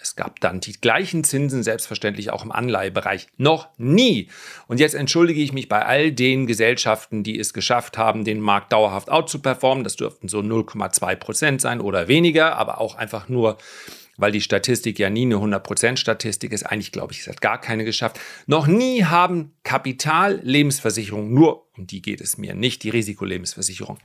Es 0.00 0.16
gab 0.16 0.40
dann 0.40 0.60
die 0.60 0.72
gleichen 0.72 1.24
Zinsen, 1.24 1.62
selbstverständlich 1.62 2.30
auch 2.30 2.44
im 2.44 2.52
Anleihebereich. 2.52 3.28
Noch 3.36 3.68
nie. 3.78 4.28
Und 4.66 4.80
jetzt 4.80 4.94
entschuldige 4.94 5.40
ich 5.40 5.52
mich 5.52 5.68
bei 5.68 5.84
all 5.84 6.12
den 6.12 6.46
Gesellschaften, 6.46 7.22
die 7.22 7.38
es 7.38 7.54
geschafft 7.54 7.96
haben, 7.96 8.24
den 8.24 8.40
Markt 8.40 8.72
dauerhaft 8.72 9.10
outzuperformen. 9.10 9.84
Das 9.84 9.96
dürften 9.96 10.28
so 10.28 10.40
0,2 10.40 11.16
Prozent 11.16 11.60
sein 11.60 11.80
oder 11.80 12.08
weniger, 12.08 12.56
aber 12.56 12.80
auch 12.80 12.96
einfach 12.96 13.28
nur, 13.28 13.56
weil 14.16 14.32
die 14.32 14.40
Statistik 14.40 14.98
ja 14.98 15.10
nie 15.10 15.22
eine 15.22 15.36
100% 15.36 15.96
Statistik 15.96 16.52
ist. 16.52 16.64
Eigentlich 16.64 16.92
glaube 16.92 17.12
ich, 17.12 17.20
es 17.20 17.28
hat 17.28 17.40
gar 17.40 17.60
keine 17.60 17.84
geschafft. 17.84 18.20
Noch 18.46 18.66
nie 18.66 19.04
haben 19.04 19.54
Kapitallebensversicherungen, 19.62 21.32
nur 21.32 21.68
um 21.76 21.86
die 21.86 22.02
geht 22.02 22.20
es 22.20 22.36
mir, 22.38 22.54
nicht 22.54 22.82
die 22.82 22.90
Risikolebensversicherung, 22.90 23.98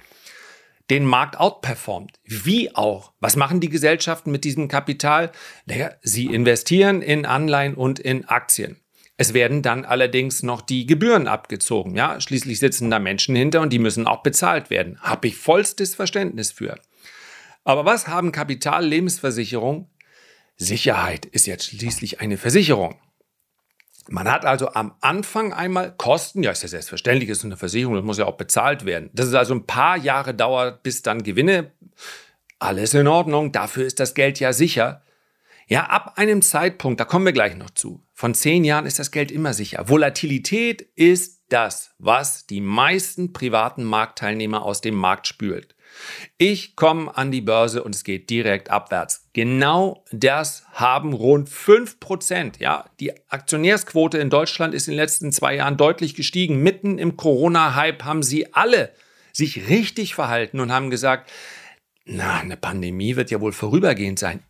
den 0.89 1.05
Markt 1.05 1.39
outperformt. 1.39 2.19
Wie 2.23 2.75
auch? 2.75 3.13
Was 3.19 3.35
machen 3.35 3.59
die 3.59 3.69
Gesellschaften 3.69 4.31
mit 4.31 4.43
diesem 4.43 4.67
Kapital? 4.67 5.31
Naja, 5.65 5.91
sie 6.01 6.25
investieren 6.25 7.01
in 7.01 7.25
Anleihen 7.25 7.75
und 7.75 7.99
in 7.99 8.25
Aktien. 8.25 8.77
Es 9.17 9.33
werden 9.33 9.61
dann 9.61 9.83
allerdings 9.83 10.43
noch 10.43 10.61
die 10.61 10.85
Gebühren 10.85 11.27
abgezogen. 11.27 11.93
Ja, 11.95 12.21
schließlich 12.21 12.59
sitzen 12.59 12.89
da 12.89 12.99
Menschen 12.99 13.35
hinter 13.35 13.59
und 13.61 13.73
die 13.73 13.79
müssen 13.79 14.07
auch 14.07 14.23
bezahlt 14.23 14.69
werden. 14.69 14.99
Habe 15.01 15.27
ich 15.27 15.35
vollstes 15.35 15.93
Verständnis 15.93 16.53
für. 16.53 16.79
Aber 17.65 17.83
was 17.83 18.07
haben 18.07 18.31
Kapitallebensversicherungen? 18.31 19.87
Sicherheit 20.55 21.25
ist 21.25 21.47
jetzt 21.47 21.65
schließlich 21.65 22.21
eine 22.21 22.37
Versicherung. 22.37 22.95
Man 24.11 24.31
hat 24.31 24.43
also 24.45 24.73
am 24.73 24.95
Anfang 25.01 25.53
einmal 25.53 25.93
Kosten, 25.95 26.41
ja, 26.41 26.51
ist 26.51 26.63
ja 26.63 26.69
selbstverständlich, 26.69 27.29
ist 27.29 27.45
eine 27.45 27.57
Versicherung, 27.57 27.95
das 27.95 28.03
muss 28.03 28.17
ja 28.17 28.25
auch 28.25 28.37
bezahlt 28.37 28.85
werden. 28.85 29.09
Das 29.13 29.27
ist 29.27 29.35
also 29.35 29.53
ein 29.53 29.67
paar 29.67 29.97
Jahre 29.97 30.33
dauert, 30.33 30.83
bis 30.83 31.01
dann 31.03 31.23
Gewinne. 31.23 31.71
Alles 32.57 32.93
in 32.93 33.07
Ordnung, 33.07 33.51
dafür 33.51 33.85
ist 33.85 33.99
das 33.99 34.15
Geld 34.15 34.39
ja 34.39 34.51
sicher. 34.51 35.03
Ja, 35.67 35.83
ab 35.83 36.13
einem 36.17 36.41
Zeitpunkt, 36.41 36.99
da 36.99 37.05
kommen 37.05 37.25
wir 37.25 37.33
gleich 37.33 37.55
noch 37.55 37.69
zu, 37.69 38.03
von 38.13 38.33
zehn 38.33 38.63
Jahren 38.63 38.87
ist 38.87 38.97
das 38.97 39.11
Geld 39.11 39.31
immer 39.31 39.53
sicher. 39.53 39.87
Volatilität 39.87 40.81
ist 40.95 41.43
das, 41.49 41.91
was 41.99 42.47
die 42.47 42.61
meisten 42.61 43.33
privaten 43.33 43.83
Marktteilnehmer 43.83 44.63
aus 44.63 44.81
dem 44.81 44.95
Markt 44.95 45.27
spült. 45.27 45.75
Ich 46.37 46.75
komme 46.75 47.15
an 47.15 47.31
die 47.31 47.41
Börse 47.41 47.83
und 47.83 47.95
es 47.95 48.03
geht 48.03 48.29
direkt 48.29 48.69
abwärts. 48.69 49.29
Genau 49.33 50.03
das 50.11 50.63
haben 50.71 51.13
rund 51.13 51.49
5%. 51.49 52.59
Ja, 52.59 52.85
die 52.99 53.11
Aktionärsquote 53.29 54.17
in 54.17 54.29
Deutschland 54.29 54.73
ist 54.73 54.87
in 54.87 54.93
den 54.93 54.99
letzten 54.99 55.31
zwei 55.31 55.55
Jahren 55.55 55.77
deutlich 55.77 56.15
gestiegen. 56.15 56.61
Mitten 56.63 56.97
im 56.97 57.17
Corona-Hype 57.17 58.03
haben 58.03 58.23
sie 58.23 58.53
alle 58.53 58.93
sich 59.31 59.69
richtig 59.69 60.15
verhalten 60.15 60.59
und 60.59 60.71
haben 60.71 60.89
gesagt, 60.89 61.31
na, 62.05 62.39
eine 62.39 62.57
Pandemie 62.57 63.15
wird 63.15 63.31
ja 63.31 63.39
wohl 63.39 63.53
vorübergehend 63.53 64.19
sein. 64.19 64.43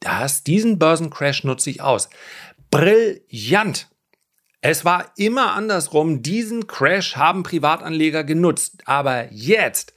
Das, 0.00 0.44
diesen 0.44 0.78
Börsencrash 0.78 1.44
nutze 1.44 1.70
ich 1.70 1.80
aus. 1.80 2.10
Brillant. 2.70 3.88
Es 4.60 4.84
war 4.84 5.12
immer 5.16 5.54
andersrum. 5.54 6.22
Diesen 6.22 6.66
Crash 6.66 7.16
haben 7.16 7.42
Privatanleger 7.42 8.24
genutzt. 8.24 8.82
Aber 8.84 9.32
jetzt 9.32 9.94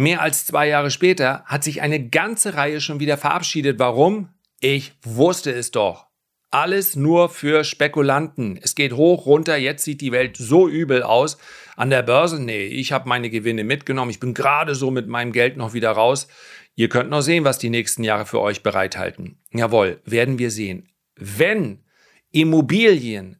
Mehr 0.00 0.22
als 0.22 0.46
zwei 0.46 0.66
Jahre 0.66 0.90
später 0.90 1.42
hat 1.44 1.62
sich 1.62 1.82
eine 1.82 2.08
ganze 2.08 2.54
Reihe 2.54 2.80
schon 2.80 3.00
wieder 3.00 3.18
verabschiedet. 3.18 3.78
Warum? 3.78 4.30
Ich 4.58 4.94
wusste 5.02 5.52
es 5.52 5.72
doch. 5.72 6.06
Alles 6.50 6.96
nur 6.96 7.28
für 7.28 7.64
Spekulanten. 7.64 8.58
Es 8.62 8.74
geht 8.74 8.94
hoch, 8.94 9.26
runter, 9.26 9.58
jetzt 9.58 9.84
sieht 9.84 10.00
die 10.00 10.10
Welt 10.10 10.38
so 10.38 10.66
übel 10.66 11.02
aus. 11.02 11.36
An 11.76 11.90
der 11.90 12.00
Börse, 12.02 12.42
nee, 12.42 12.64
ich 12.64 12.92
habe 12.92 13.10
meine 13.10 13.28
Gewinne 13.28 13.62
mitgenommen. 13.62 14.10
Ich 14.10 14.20
bin 14.20 14.32
gerade 14.32 14.74
so 14.74 14.90
mit 14.90 15.06
meinem 15.06 15.32
Geld 15.32 15.58
noch 15.58 15.74
wieder 15.74 15.90
raus. 15.90 16.28
Ihr 16.76 16.88
könnt 16.88 17.10
noch 17.10 17.20
sehen, 17.20 17.44
was 17.44 17.58
die 17.58 17.68
nächsten 17.68 18.02
Jahre 18.02 18.24
für 18.24 18.40
euch 18.40 18.62
bereithalten. 18.62 19.38
Jawohl, 19.52 20.00
werden 20.06 20.38
wir 20.38 20.50
sehen. 20.50 20.88
Wenn 21.16 21.84
Immobilien 22.32 23.36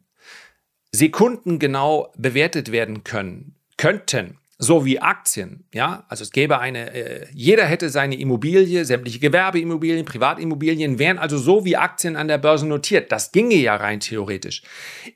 sekundengenau 0.91 2.13
bewertet 2.19 2.71
werden 2.71 3.03
können, 3.03 3.55
könnten, 3.77 4.37
so 4.63 4.85
wie 4.85 4.99
Aktien. 4.99 5.65
Ja, 5.73 6.05
also 6.07 6.21
es 6.23 6.31
gäbe 6.31 6.59
eine, 6.59 6.93
äh, 6.93 7.27
jeder 7.33 7.65
hätte 7.65 7.89
seine 7.89 8.15
Immobilie, 8.15 8.85
sämtliche 8.85 9.17
Gewerbeimmobilien, 9.17 10.05
Privatimmobilien 10.05 10.99
wären 10.99 11.17
also 11.17 11.39
so 11.39 11.65
wie 11.65 11.77
Aktien 11.77 12.15
an 12.15 12.27
der 12.27 12.37
Börse 12.37 12.67
notiert. 12.67 13.11
Das 13.11 13.31
ginge 13.31 13.55
ja 13.55 13.75
rein 13.75 13.99
theoretisch. 13.99 14.61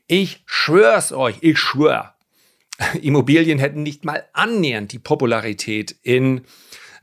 Ich 0.08 0.42
schwör's 0.46 1.12
euch, 1.12 1.36
ich 1.42 1.58
schwör. 1.58 2.16
Immobilien 3.00 3.60
hätten 3.60 3.84
nicht 3.84 4.04
mal 4.04 4.24
annähernd 4.32 4.92
die 4.92 4.98
Popularität 4.98 5.94
in 6.02 6.42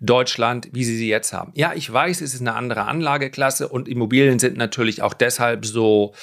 Deutschland, 0.03 0.69
wie 0.73 0.83
sie 0.83 0.97
sie 0.97 1.09
jetzt 1.09 1.33
haben. 1.33 1.51
Ja, 1.55 1.73
ich 1.73 1.91
weiß, 1.91 2.21
es 2.21 2.33
ist 2.33 2.41
eine 2.41 2.55
andere 2.55 2.85
Anlageklasse 2.85 3.69
und 3.69 3.87
Immobilien 3.87 4.37
sind 4.37 4.57
natürlich 4.57 5.01
auch 5.01 5.13
deshalb 5.13 5.65
so, 5.65 6.13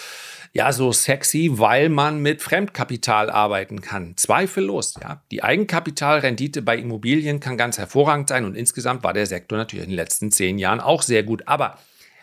ja, 0.53 0.73
so 0.73 0.93
sexy, 0.93 1.51
weil 1.55 1.89
man 1.89 2.21
mit 2.21 2.43
Fremdkapital 2.43 3.31
arbeiten 3.31 3.81
kann. 3.81 4.17
Zweifellos, 4.17 4.95
ja. 5.01 5.23
Die 5.31 5.43
Eigenkapitalrendite 5.43 6.61
bei 6.61 6.77
Immobilien 6.77 7.41
kann 7.41 7.57
ganz 7.57 7.79
hervorragend 7.79 8.29
sein 8.29 8.45
und 8.45 8.55
insgesamt 8.55 9.03
war 9.03 9.15
der 9.15 9.27
Sektor 9.27 9.57
natürlich 9.57 9.85
in 9.85 9.91
den 9.91 9.97
letzten 9.97 10.31
zehn 10.31 10.59
Jahren 10.59 10.81
auch 10.81 11.03
sehr 11.03 11.23
gut. 11.23 11.47
Aber 11.47 11.79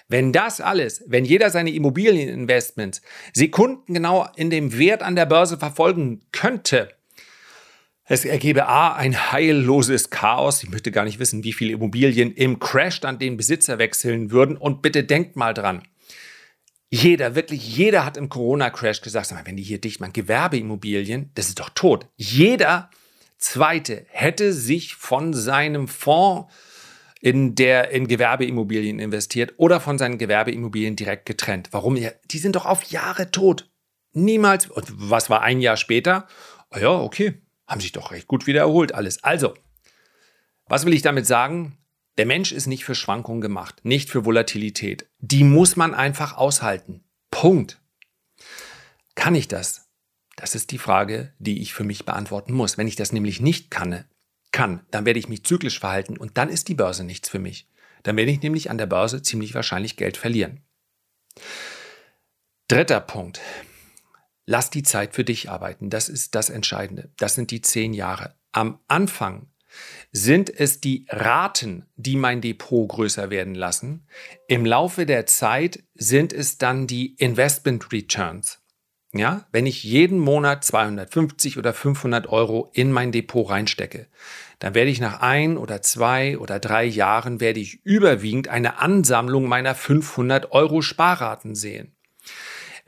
wenn 0.10 0.32
das 0.32 0.62
alles, 0.62 1.04
wenn 1.08 1.26
jeder 1.26 1.50
seine 1.50 1.72
Immobilieninvestments 1.72 3.02
sekundengenau 3.34 4.28
in 4.36 4.50
dem 4.50 4.78
Wert 4.78 5.04
an 5.04 5.16
der 5.16 5.26
Börse 5.26 5.58
verfolgen 5.58 6.22
könnte, 6.32 6.90
es 8.10 8.24
ergebe 8.24 8.68
A, 8.68 8.94
ein 8.94 9.32
heilloses 9.32 10.10
Chaos. 10.10 10.64
Ich 10.64 10.70
möchte 10.70 10.92
gar 10.92 11.04
nicht 11.04 11.20
wissen, 11.20 11.44
wie 11.44 11.52
viele 11.52 11.74
Immobilien 11.74 12.34
im 12.34 12.58
Crash 12.58 13.02
dann 13.02 13.20
den 13.20 13.36
Besitzer 13.36 13.80
wechseln 13.80 14.32
würden. 14.32 14.56
Und 14.56 14.82
bitte 14.82 15.04
denkt 15.04 15.36
mal 15.36 15.54
dran. 15.54 15.84
Jeder, 16.90 17.36
wirklich 17.36 17.76
jeder 17.76 18.06
hat 18.06 18.16
im 18.16 18.30
Corona-Crash 18.30 19.02
gesagt, 19.02 19.34
wenn 19.44 19.58
die 19.58 19.64
hier 19.64 19.82
dicht 19.82 20.00
machen, 20.00 20.14
Gewerbeimmobilien, 20.14 21.32
das 21.36 21.50
ist 21.50 21.60
doch 21.60 21.70
tot. 21.70 22.08
Jeder 22.16 22.90
Zweite 23.38 24.06
hätte 24.08 24.54
sich 24.54 24.96
von 24.96 25.34
seinem 25.34 25.90
Fonds 25.90 26.52
in 27.20 27.56
der 27.56 27.92
in 27.92 28.08
Gewerbeimmobilien 28.08 29.00
investiert 29.00 29.56
oder 29.58 29.82
von 29.82 29.98
seinen 29.98 30.18
Gewerbeimmobilien 30.18 30.96
direkt 30.96 31.26
getrennt. 31.26 31.70
Warum? 31.72 31.98
Die 31.98 32.38
sind 32.38 32.56
doch 32.56 32.66
auf 32.66 32.84
Jahre 32.84 33.32
tot. 33.32 33.70
Niemals. 34.14 34.68
Und 34.70 34.86
was 34.96 35.30
war 35.30 35.42
ein 35.42 35.60
Jahr 35.60 35.76
später? 35.76 36.26
Oh 36.74 36.80
ja, 36.80 36.92
okay, 36.92 37.42
haben 37.68 37.82
sich 37.82 37.92
doch 37.92 38.12
recht 38.12 38.28
gut 38.28 38.48
wieder 38.48 38.62
erholt 38.62 38.96
alles. 38.96 39.24
Also, 39.24 39.54
was 40.68 40.86
will 40.86 40.94
ich 40.94 41.02
damit 41.02 41.26
sagen? 41.26 41.78
Der 42.18 42.26
Mensch 42.26 42.52
ist 42.52 42.66
nicht 42.66 42.84
für 42.84 42.96
Schwankungen 42.96 43.42
gemacht, 43.42 43.82
nicht 43.84 44.10
für 44.10 44.26
Volatilität. 44.26 45.08
Die 45.20 45.44
muss 45.44 45.76
man 45.76 45.94
einfach 45.94 46.36
aushalten. 46.36 47.04
Punkt. 47.30 47.80
Kann 49.14 49.36
ich 49.36 49.48
das? 49.48 49.88
Das 50.36 50.56
ist 50.56 50.72
die 50.72 50.78
Frage, 50.78 51.34
die 51.40 51.62
ich 51.62 51.74
für 51.74 51.84
mich 51.84 52.06
beantworten 52.06 52.54
muss. 52.54 52.78
Wenn 52.78 52.88
ich 52.88 52.96
das 52.96 53.12
nämlich 53.12 53.40
nicht 53.40 53.70
kann, 53.70 54.06
kann, 54.52 54.86
dann 54.92 55.06
werde 55.06 55.20
ich 55.20 55.30
mich 55.30 55.44
zyklisch 55.44 55.80
verhalten 55.80 56.18
und 56.18 56.38
dann 56.38 56.50
ist 56.50 56.68
die 56.68 56.76
Börse 56.76 57.04
nichts 57.04 57.30
für 57.30 57.40
mich. 57.40 57.70
Dann 58.04 58.16
werde 58.18 58.32
ich 58.32 58.42
nämlich 58.42 58.70
an 58.70 58.78
der 58.78 58.86
Börse 58.86 59.22
ziemlich 59.22 59.54
wahrscheinlich 59.54 59.98
Geld 59.98 60.18
verlieren. 60.18 60.62
Dritter 62.68 63.00
Punkt. 63.00 63.42
Lass 64.50 64.70
die 64.70 64.84
Zeit 64.84 65.14
für 65.14 65.26
dich 65.26 65.50
arbeiten. 65.50 65.90
Das 65.90 66.08
ist 66.08 66.34
das 66.34 66.50
Entscheidende. 66.50 67.12
Das 67.18 67.36
sind 67.36 67.52
die 67.52 67.62
zehn 67.62 67.94
Jahre. 67.94 68.34
Am 68.54 68.80
Anfang 68.88 69.48
sind 70.14 70.50
es 70.50 70.80
die 70.80 71.06
Raten, 71.10 71.86
die 71.98 72.16
mein 72.16 72.40
Depot 72.40 72.88
größer 72.88 73.30
werden 73.30 73.56
lassen. 73.56 74.08
Im 74.48 74.66
Laufe 74.66 75.06
der 75.06 75.26
Zeit 75.26 75.84
sind 75.96 76.32
es 76.32 76.58
dann 76.58 76.88
die 76.88 77.14
Investment 77.16 77.92
Returns. 77.92 78.64
Ja, 79.14 79.48
wenn 79.52 79.66
ich 79.66 79.84
jeden 79.84 80.20
Monat 80.20 80.64
250 80.64 81.58
oder 81.58 81.74
500 81.74 82.28
Euro 82.28 82.72
in 82.74 82.92
mein 82.92 83.12
Depot 83.12 83.50
reinstecke, 83.50 84.08
dann 84.60 84.76
werde 84.76 84.92
ich 84.92 85.02
nach 85.02 85.20
ein 85.20 85.58
oder 85.58 85.82
zwei 85.82 86.38
oder 86.38 86.60
drei 86.60 86.86
Jahren 86.86 87.42
werde 87.42 87.60
ich 87.60 87.86
überwiegend 87.86 88.48
eine 88.48 88.80
Ansammlung 88.80 89.46
meiner 89.46 89.76
500 89.76 90.52
Euro 90.54 90.82
Sparraten 90.82 91.54
sehen. 91.54 91.97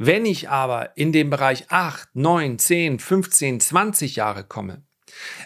Wenn 0.02 0.26
ich 0.26 0.50
aber 0.50 0.96
in 0.96 1.12
den 1.12 1.30
Bereich 1.30 1.70
8, 1.70 2.16
9, 2.16 2.58
10, 2.58 3.00
15, 3.00 3.60
20 3.60 4.16
Jahre 4.16 4.46
komme, 4.46 4.82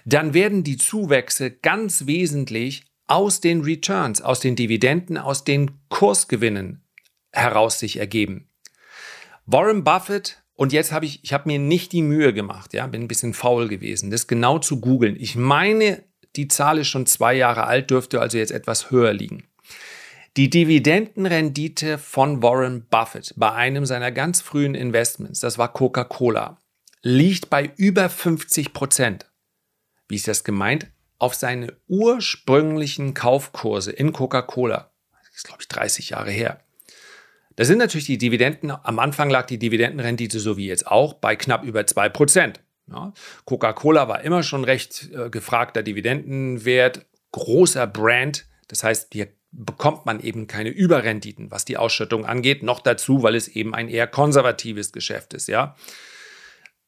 dann 0.05 0.35
werden 0.35 0.63
die 0.63 0.77
Zuwächse 0.77 1.49
ganz 1.49 2.05
wesentlich 2.05 2.85
aus 3.07 3.41
den 3.41 3.61
Returns, 3.61 4.21
aus 4.21 4.39
den 4.41 4.55
Dividenden, 4.55 5.17
aus 5.17 5.43
den 5.43 5.71
Kursgewinnen 5.89 6.85
heraus 7.31 7.79
sich 7.79 7.97
ergeben. 7.97 8.47
Warren 9.47 9.83
Buffett 9.83 10.43
und 10.53 10.71
jetzt 10.71 10.91
habe 10.91 11.07
ich, 11.07 11.23
ich 11.23 11.33
habe 11.33 11.49
mir 11.49 11.57
nicht 11.57 11.91
die 11.91 12.03
Mühe 12.03 12.31
gemacht, 12.31 12.75
ja, 12.75 12.85
bin 12.85 13.01
ein 13.01 13.07
bisschen 13.07 13.33
faul 13.33 13.67
gewesen, 13.67 14.11
das 14.11 14.27
genau 14.27 14.59
zu 14.59 14.79
googeln. 14.79 15.15
Ich 15.19 15.35
meine, 15.35 16.03
die 16.35 16.47
Zahl 16.47 16.77
ist 16.77 16.89
schon 16.89 17.07
zwei 17.07 17.33
Jahre 17.33 17.63
alt, 17.63 17.89
dürfte 17.89 18.21
also 18.21 18.37
jetzt 18.37 18.51
etwas 18.51 18.91
höher 18.91 19.13
liegen. 19.13 19.47
Die 20.35 20.49
Dividendenrendite 20.49 21.99
von 21.99 22.41
Warren 22.41 22.87
Buffett 22.89 23.35
bei 23.37 23.51
einem 23.51 23.85
seiner 23.85 24.11
ganz 24.11 24.41
frühen 24.41 24.73
Investments, 24.73 25.41
das 25.41 25.59
war 25.59 25.71
Coca-Cola, 25.71 26.57
liegt 27.03 27.51
bei 27.51 27.71
über 27.77 28.09
50 28.09 28.73
Prozent. 28.73 29.31
Wie 30.07 30.15
ist 30.15 30.27
das 30.27 30.43
gemeint? 30.43 30.87
Auf 31.19 31.35
seine 31.35 31.77
ursprünglichen 31.87 33.13
Kaufkurse 33.13 33.91
in 33.91 34.11
Coca-Cola. 34.11 34.91
Das 35.23 35.35
ist, 35.35 35.45
glaube 35.45 35.61
ich, 35.61 35.67
30 35.67 36.09
Jahre 36.09 36.31
her. 36.31 36.61
Da 37.55 37.63
sind 37.63 37.77
natürlich 37.77 38.07
die 38.07 38.17
Dividenden, 38.17 38.71
am 38.71 38.97
Anfang 38.97 39.29
lag 39.29 39.45
die 39.45 39.59
Dividendenrendite 39.59 40.39
so 40.39 40.57
wie 40.57 40.65
jetzt 40.65 40.87
auch 40.87 41.13
bei 41.13 41.35
knapp 41.35 41.63
über 41.63 41.85
2 41.85 42.09
Prozent. 42.09 42.59
Ja, 42.87 43.13
Coca-Cola 43.45 44.07
war 44.07 44.21
immer 44.21 44.41
schon 44.41 44.63
recht 44.63 45.11
äh, 45.13 45.29
gefragter 45.29 45.83
Dividendenwert, 45.83 47.05
großer 47.31 47.85
Brand. 47.85 48.47
Das 48.67 48.83
heißt, 48.83 49.13
hier 49.13 49.27
bekommt 49.53 50.05
man 50.05 50.19
eben 50.19 50.47
keine 50.47 50.69
Überrenditen, 50.69 51.51
was 51.51 51.63
die 51.63 51.77
Ausschüttung 51.77 52.25
angeht. 52.25 52.63
Noch 52.63 52.81
dazu, 52.81 53.23
weil 53.23 53.35
es 53.35 53.47
eben 53.47 53.73
ein 53.73 53.87
eher 53.87 54.07
konservatives 54.07 54.91
Geschäft 54.91 55.33
ist, 55.33 55.47
ja. 55.47 55.75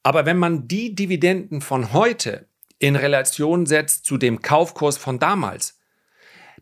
Aber 0.03 0.25
wenn 0.25 0.37
man 0.37 0.67
die 0.67 0.93
Dividenden 0.93 1.61
von 1.61 1.93
heute 1.93 2.47
in 2.79 2.95
Relation 2.95 3.65
setzt 3.65 4.05
zu 4.05 4.17
dem 4.17 4.41
Kaufkurs 4.41 4.97
von 4.97 5.19
damals, 5.19 5.79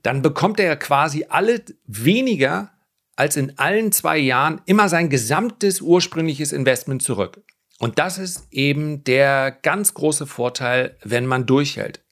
dann 0.02 0.22
bekommt 0.22 0.60
er 0.60 0.76
quasi 0.76 1.26
alle 1.30 1.64
weniger 1.86 2.72
als 3.16 3.38
in 3.38 3.58
allen 3.58 3.92
zwei 3.92 4.18
Jahren 4.18 4.62
immer 4.66 4.90
sein 4.90 5.10
gesamtes 5.10 5.82
ursprüngliches 5.82 6.52
Investment 6.52 7.02
zurück. 7.02 7.42
Und 7.80 8.00
das 8.00 8.18
ist 8.18 8.48
eben 8.52 9.04
der 9.04 9.52
ganz 9.52 9.94
große 9.94 10.26
Vorteil, 10.26 10.98
wenn 11.04 11.26
man 11.26 11.46
durchhält. 11.46 12.04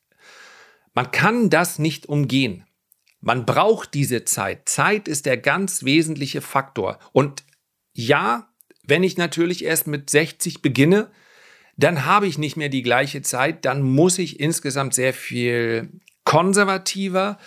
Man 0.94 1.12
kann 1.12 1.50
das 1.50 1.80
nicht 1.80 2.08
umgehen. 2.08 2.66
Man 3.22 3.46
braucht 3.46 3.94
diese 3.94 4.26
Zeit. 4.26 4.68
Zeit 4.68 5.08
ist 5.08 5.26
der 5.26 5.38
ganz 5.38 5.84
wesentliche 5.84 6.42
Faktor. 6.42 6.98
Und 7.14 7.44
ja, 7.94 8.50
wenn 8.84 9.04
ich 9.04 9.16
natürlich 9.18 9.64
erst 9.64 9.88
mit 9.88 10.10
60 10.10 10.62
beginne, 10.62 11.12
dann 11.78 12.06
habe 12.06 12.28
ich 12.28 12.38
nicht 12.38 12.58
mehr 12.58 12.70
die 12.70 12.82
gleiche 12.82 13.22
Zeit. 13.22 13.66
Dann 13.66 13.82
muss 13.82 14.18
ich 14.18 14.40
insgesamt 14.40 14.96
sehr 14.96 15.14
viel 15.14 15.90
konservativer 16.24 17.38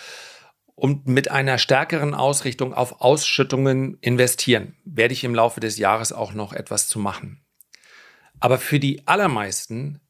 und 0.76 1.06
mit 1.06 1.30
einer 1.30 1.58
stärkeren 1.58 2.14
Ausrichtung 2.14 2.72
auf 2.72 3.00
Ausschüttungen 3.00 3.98
investieren. 4.00 4.76
Werde 4.84 5.14
ich 5.14 5.24
im 5.24 5.34
Laufe 5.34 5.60
des 5.60 5.78
Jahres 5.78 6.12
auch 6.12 6.34
noch 6.34 6.52
etwas 6.52 6.88
zu 6.88 6.98
machen. 6.98 7.44
Aber 8.40 8.58
für 8.58 8.80
die 8.80 9.06
allermeisten, 9.06 10.00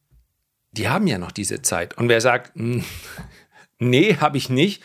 die 0.73 0.89
haben 0.89 1.07
ja 1.07 1.19
noch 1.19 1.33
diese 1.33 1.63
Zeit. 1.63 1.97
Und 1.97 2.09
wer 2.09 2.21
sagt, 2.21 2.55
hm, 2.55 2.85
nee, 3.79 4.17
habe 4.17 4.39
ich 4.39 4.49
nicht, 4.49 4.83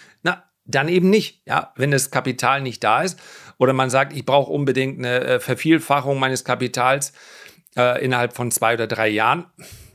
dann 0.70 0.88
eben 0.88 1.10
nicht. 1.10 1.42
Ja, 1.46 1.74
wenn 1.76 1.92
das 1.92 2.12
Kapital 2.12 2.62
nicht 2.62 2.84
da 2.84 3.02
ist 3.02 3.20
oder 3.58 3.74
man 3.74 3.90
sagt, 3.90 4.14
ich 4.14 4.26
brauche 4.26 4.52
unbedingt 4.52 5.00
eine 5.00 5.22
äh, 5.22 5.40
Vervielfachung 5.40 6.20
meines 6.20 6.44
Kapitals 6.44 7.14
äh, 7.76 8.04
innerhalb 8.04 8.36
von 8.36 8.52
zwei 8.52 8.76
oder 8.76 8.88
drei 8.88 9.10
Jahren, 9.10 9.48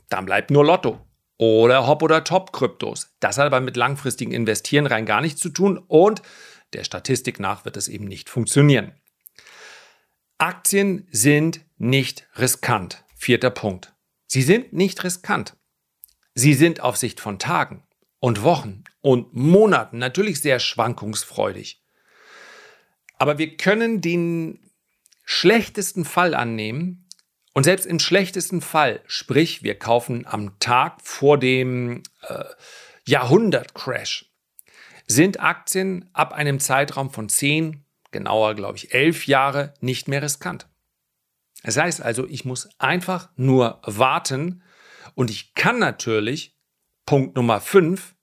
dann 0.08 0.26
bleibt 0.26 0.50
nur 0.50 0.64
Lotto 0.64 1.00
oder 1.38 1.86
Hop- 1.86 2.02
oder 2.02 2.24
Top-Kryptos. 2.24 3.14
Das 3.20 3.38
hat 3.38 3.46
aber 3.46 3.60
mit 3.60 3.76
langfristigem 3.76 4.34
Investieren 4.34 4.86
rein 4.86 5.06
gar 5.06 5.20
nichts 5.20 5.40
zu 5.40 5.48
tun 5.48 5.78
und 5.78 6.22
der 6.72 6.84
Statistik 6.84 7.38
nach 7.38 7.64
wird 7.64 7.76
es 7.76 7.88
eben 7.88 8.06
nicht 8.06 8.28
funktionieren. 8.28 8.92
Aktien 10.38 11.06
sind 11.10 11.64
nicht 11.78 12.26
riskant. 12.36 13.04
Vierter 13.14 13.50
Punkt. 13.50 13.94
Sie 14.26 14.42
sind 14.42 14.72
nicht 14.72 15.04
riskant. 15.04 15.56
Sie 16.34 16.54
sind 16.54 16.80
auf 16.80 16.96
Sicht 16.96 17.20
von 17.20 17.38
Tagen 17.38 17.84
und 18.24 18.42
Wochen 18.42 18.84
und 19.02 19.34
Monaten 19.34 19.98
natürlich 19.98 20.40
sehr 20.40 20.58
schwankungsfreudig. 20.58 21.84
Aber 23.18 23.36
wir 23.36 23.58
können 23.58 24.00
den 24.00 24.70
schlechtesten 25.26 26.06
Fall 26.06 26.32
annehmen 26.32 27.06
und 27.52 27.64
selbst 27.64 27.84
im 27.84 27.98
schlechtesten 27.98 28.62
Fall, 28.62 29.02
sprich 29.06 29.62
wir 29.62 29.78
kaufen 29.78 30.26
am 30.26 30.58
Tag 30.58 31.02
vor 31.02 31.36
dem 31.36 32.02
äh, 32.22 32.44
Jahrhundertcrash, 33.06 34.32
sind 35.06 35.40
Aktien 35.40 36.08
ab 36.14 36.32
einem 36.32 36.60
Zeitraum 36.60 37.10
von 37.10 37.28
10, 37.28 37.84
genauer 38.10 38.54
glaube 38.54 38.78
ich 38.78 38.94
11 38.94 39.26
Jahre 39.26 39.74
nicht 39.80 40.08
mehr 40.08 40.22
riskant. 40.22 40.66
Das 41.62 41.76
heißt 41.76 42.00
also, 42.00 42.26
ich 42.26 42.46
muss 42.46 42.70
einfach 42.78 43.28
nur 43.36 43.82
warten 43.84 44.62
und 45.14 45.30
ich 45.30 45.52
kann 45.52 45.78
natürlich, 45.78 46.56
Punkt 47.04 47.36
Nummer 47.36 47.60
5, 47.60 48.13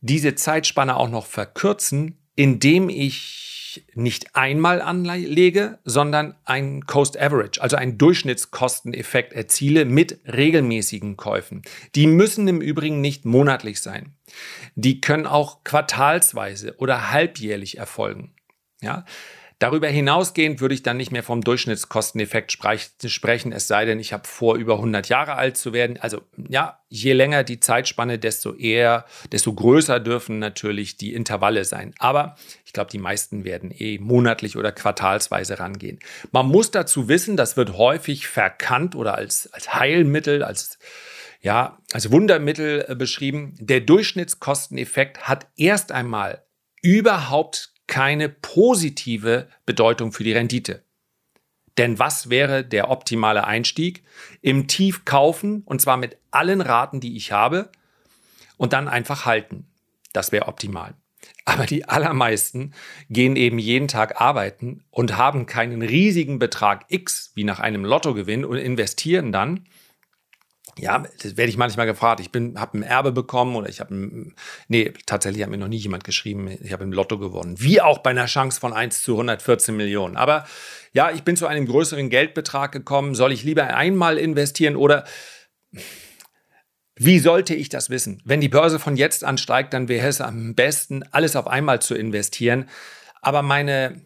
diese 0.00 0.34
Zeitspanne 0.34 0.96
auch 0.96 1.10
noch 1.10 1.26
verkürzen, 1.26 2.18
indem 2.34 2.88
ich 2.88 3.50
ich 3.70 3.86
nicht 3.94 4.34
einmal 4.34 4.82
anlege, 4.82 5.78
sondern 5.84 6.34
ein 6.44 6.86
Coast 6.86 7.18
Average, 7.18 7.62
also 7.62 7.76
einen 7.76 7.98
Durchschnittskosteneffekt 7.98 9.32
erziele 9.32 9.84
mit 9.84 10.20
regelmäßigen 10.26 11.16
Käufen. 11.16 11.62
Die 11.94 12.06
müssen 12.06 12.48
im 12.48 12.60
Übrigen 12.60 13.00
nicht 13.00 13.24
monatlich 13.24 13.80
sein. 13.80 14.14
Die 14.74 15.00
können 15.00 15.26
auch 15.26 15.64
quartalsweise 15.64 16.76
oder 16.78 17.10
halbjährlich 17.10 17.78
erfolgen. 17.78 18.34
Ja, 18.80 19.04
Darüber 19.60 19.88
hinausgehend 19.88 20.62
würde 20.62 20.74
ich 20.74 20.82
dann 20.82 20.96
nicht 20.96 21.12
mehr 21.12 21.22
vom 21.22 21.42
Durchschnittskosteneffekt 21.42 22.50
sprechen, 22.50 23.52
es 23.52 23.68
sei 23.68 23.84
denn, 23.84 24.00
ich 24.00 24.14
habe 24.14 24.26
vor, 24.26 24.56
über 24.56 24.76
100 24.76 25.10
Jahre 25.10 25.34
alt 25.34 25.58
zu 25.58 25.74
werden. 25.74 25.98
Also 26.00 26.22
ja, 26.48 26.80
je 26.88 27.12
länger 27.12 27.44
die 27.44 27.60
Zeitspanne, 27.60 28.18
desto 28.18 28.54
eher, 28.54 29.04
desto 29.32 29.52
größer 29.52 30.00
dürfen 30.00 30.38
natürlich 30.38 30.96
die 30.96 31.12
Intervalle 31.12 31.66
sein. 31.66 31.94
Aber 31.98 32.36
ich 32.64 32.72
glaube, 32.72 32.90
die 32.90 32.98
meisten 32.98 33.44
werden 33.44 33.70
eh 33.70 33.98
monatlich 33.98 34.56
oder 34.56 34.72
quartalsweise 34.72 35.60
rangehen. 35.60 35.98
Man 36.32 36.46
muss 36.46 36.70
dazu 36.70 37.08
wissen, 37.08 37.36
das 37.36 37.58
wird 37.58 37.76
häufig 37.76 38.28
verkannt 38.28 38.96
oder 38.96 39.14
als, 39.14 39.52
als 39.52 39.74
Heilmittel, 39.74 40.42
als 40.42 40.78
ja, 41.42 41.78
als 41.92 42.10
Wundermittel 42.10 42.86
äh, 42.88 42.94
beschrieben. 42.94 43.56
Der 43.60 43.80
Durchschnittskosteneffekt 43.80 45.28
hat 45.28 45.48
erst 45.56 45.92
einmal 45.92 46.44
überhaupt 46.82 47.74
keine 47.90 48.28
positive 48.28 49.48
Bedeutung 49.66 50.12
für 50.12 50.24
die 50.24 50.32
Rendite. 50.32 50.84
Denn 51.76 51.98
was 51.98 52.30
wäre 52.30 52.64
der 52.64 52.88
optimale 52.88 53.44
Einstieg? 53.44 54.04
Im 54.40 54.68
Tief 54.68 55.04
kaufen 55.04 55.62
und 55.64 55.82
zwar 55.82 55.96
mit 55.96 56.16
allen 56.30 56.60
Raten, 56.60 57.00
die 57.00 57.16
ich 57.16 57.32
habe 57.32 57.70
und 58.56 58.72
dann 58.72 58.88
einfach 58.88 59.26
halten. 59.26 59.66
Das 60.12 60.30
wäre 60.30 60.46
optimal. 60.46 60.94
Aber 61.44 61.66
die 61.66 61.84
allermeisten 61.84 62.74
gehen 63.08 63.34
eben 63.34 63.58
jeden 63.58 63.88
Tag 63.88 64.20
arbeiten 64.20 64.84
und 64.90 65.16
haben 65.16 65.46
keinen 65.46 65.82
riesigen 65.82 66.38
Betrag 66.38 66.84
X 66.88 67.32
wie 67.34 67.44
nach 67.44 67.58
einem 67.58 67.84
Lottogewinn 67.84 68.44
und 68.44 68.56
investieren 68.56 69.32
dann 69.32 69.66
ja, 70.78 71.04
das 71.22 71.36
werde 71.36 71.50
ich 71.50 71.56
manchmal 71.56 71.86
gefragt. 71.86 72.20
Ich 72.20 72.30
habe 72.34 72.78
ein 72.78 72.82
Erbe 72.82 73.12
bekommen 73.12 73.56
oder 73.56 73.68
ich 73.68 73.80
habe 73.80 74.32
nee, 74.68 74.92
tatsächlich 75.06 75.42
hat 75.42 75.50
mir 75.50 75.58
noch 75.58 75.68
nie 75.68 75.76
jemand 75.76 76.04
geschrieben, 76.04 76.48
ich 76.62 76.72
habe 76.72 76.84
im 76.84 76.92
Lotto 76.92 77.18
gewonnen. 77.18 77.56
Wie 77.58 77.80
auch 77.80 77.98
bei 77.98 78.10
einer 78.10 78.26
Chance 78.26 78.60
von 78.60 78.72
1 78.72 79.02
zu 79.02 79.12
114 79.12 79.76
Millionen. 79.76 80.16
Aber 80.16 80.46
ja, 80.92 81.10
ich 81.10 81.22
bin 81.22 81.36
zu 81.36 81.46
einem 81.46 81.66
größeren 81.66 82.08
Geldbetrag 82.08 82.72
gekommen. 82.72 83.14
Soll 83.14 83.32
ich 83.32 83.44
lieber 83.44 83.74
einmal 83.74 84.18
investieren 84.18 84.76
oder 84.76 85.04
wie 86.96 87.18
sollte 87.18 87.54
ich 87.54 87.70
das 87.70 87.88
wissen? 87.88 88.20
Wenn 88.24 88.40
die 88.40 88.48
Börse 88.48 88.78
von 88.78 88.96
jetzt 88.96 89.24
an 89.24 89.38
steigt, 89.38 89.72
dann 89.72 89.88
wäre 89.88 90.08
es 90.08 90.20
am 90.20 90.54
besten, 90.54 91.02
alles 91.12 91.34
auf 91.34 91.46
einmal 91.46 91.80
zu 91.80 91.94
investieren. 91.94 92.68
Aber 93.22 93.42
meine, 93.42 94.02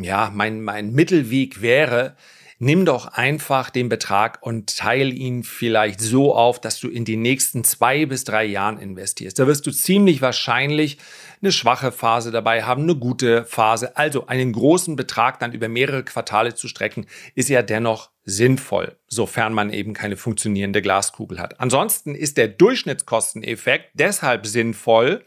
ja, 0.00 0.30
mein, 0.32 0.62
mein 0.62 0.92
Mittelweg 0.92 1.60
wäre, 1.60 2.16
nimm 2.62 2.84
doch 2.84 3.06
einfach 3.06 3.70
den 3.70 3.88
Betrag 3.88 4.38
und 4.40 4.76
teil 4.76 5.12
ihn 5.12 5.42
vielleicht 5.42 6.00
so 6.00 6.32
auf, 6.32 6.60
dass 6.60 6.78
du 6.78 6.88
in 6.88 7.04
die 7.04 7.16
nächsten 7.16 7.64
zwei 7.64 8.06
bis 8.06 8.22
drei 8.22 8.44
Jahren 8.44 8.78
investierst. 8.78 9.36
Da 9.40 9.48
wirst 9.48 9.66
du 9.66 9.72
ziemlich 9.72 10.22
wahrscheinlich 10.22 10.98
eine 11.42 11.50
schwache 11.50 11.90
Phase 11.90 12.30
dabei 12.30 12.62
haben, 12.62 12.84
eine 12.84 12.94
gute 12.94 13.44
Phase. 13.46 13.96
Also 13.96 14.28
einen 14.28 14.52
großen 14.52 14.94
Betrag 14.94 15.40
dann 15.40 15.52
über 15.52 15.68
mehrere 15.68 16.04
Quartale 16.04 16.54
zu 16.54 16.68
strecken, 16.68 17.06
ist 17.34 17.48
ja 17.48 17.62
dennoch 17.62 18.10
sinnvoll, 18.24 18.96
sofern 19.08 19.52
man 19.52 19.72
eben 19.72 19.92
keine 19.92 20.16
funktionierende 20.16 20.82
Glaskugel 20.82 21.40
hat. 21.40 21.58
Ansonsten 21.58 22.14
ist 22.14 22.36
der 22.36 22.46
Durchschnittskosteneffekt 22.46 23.90
deshalb 23.94 24.46
sinnvoll, 24.46 25.24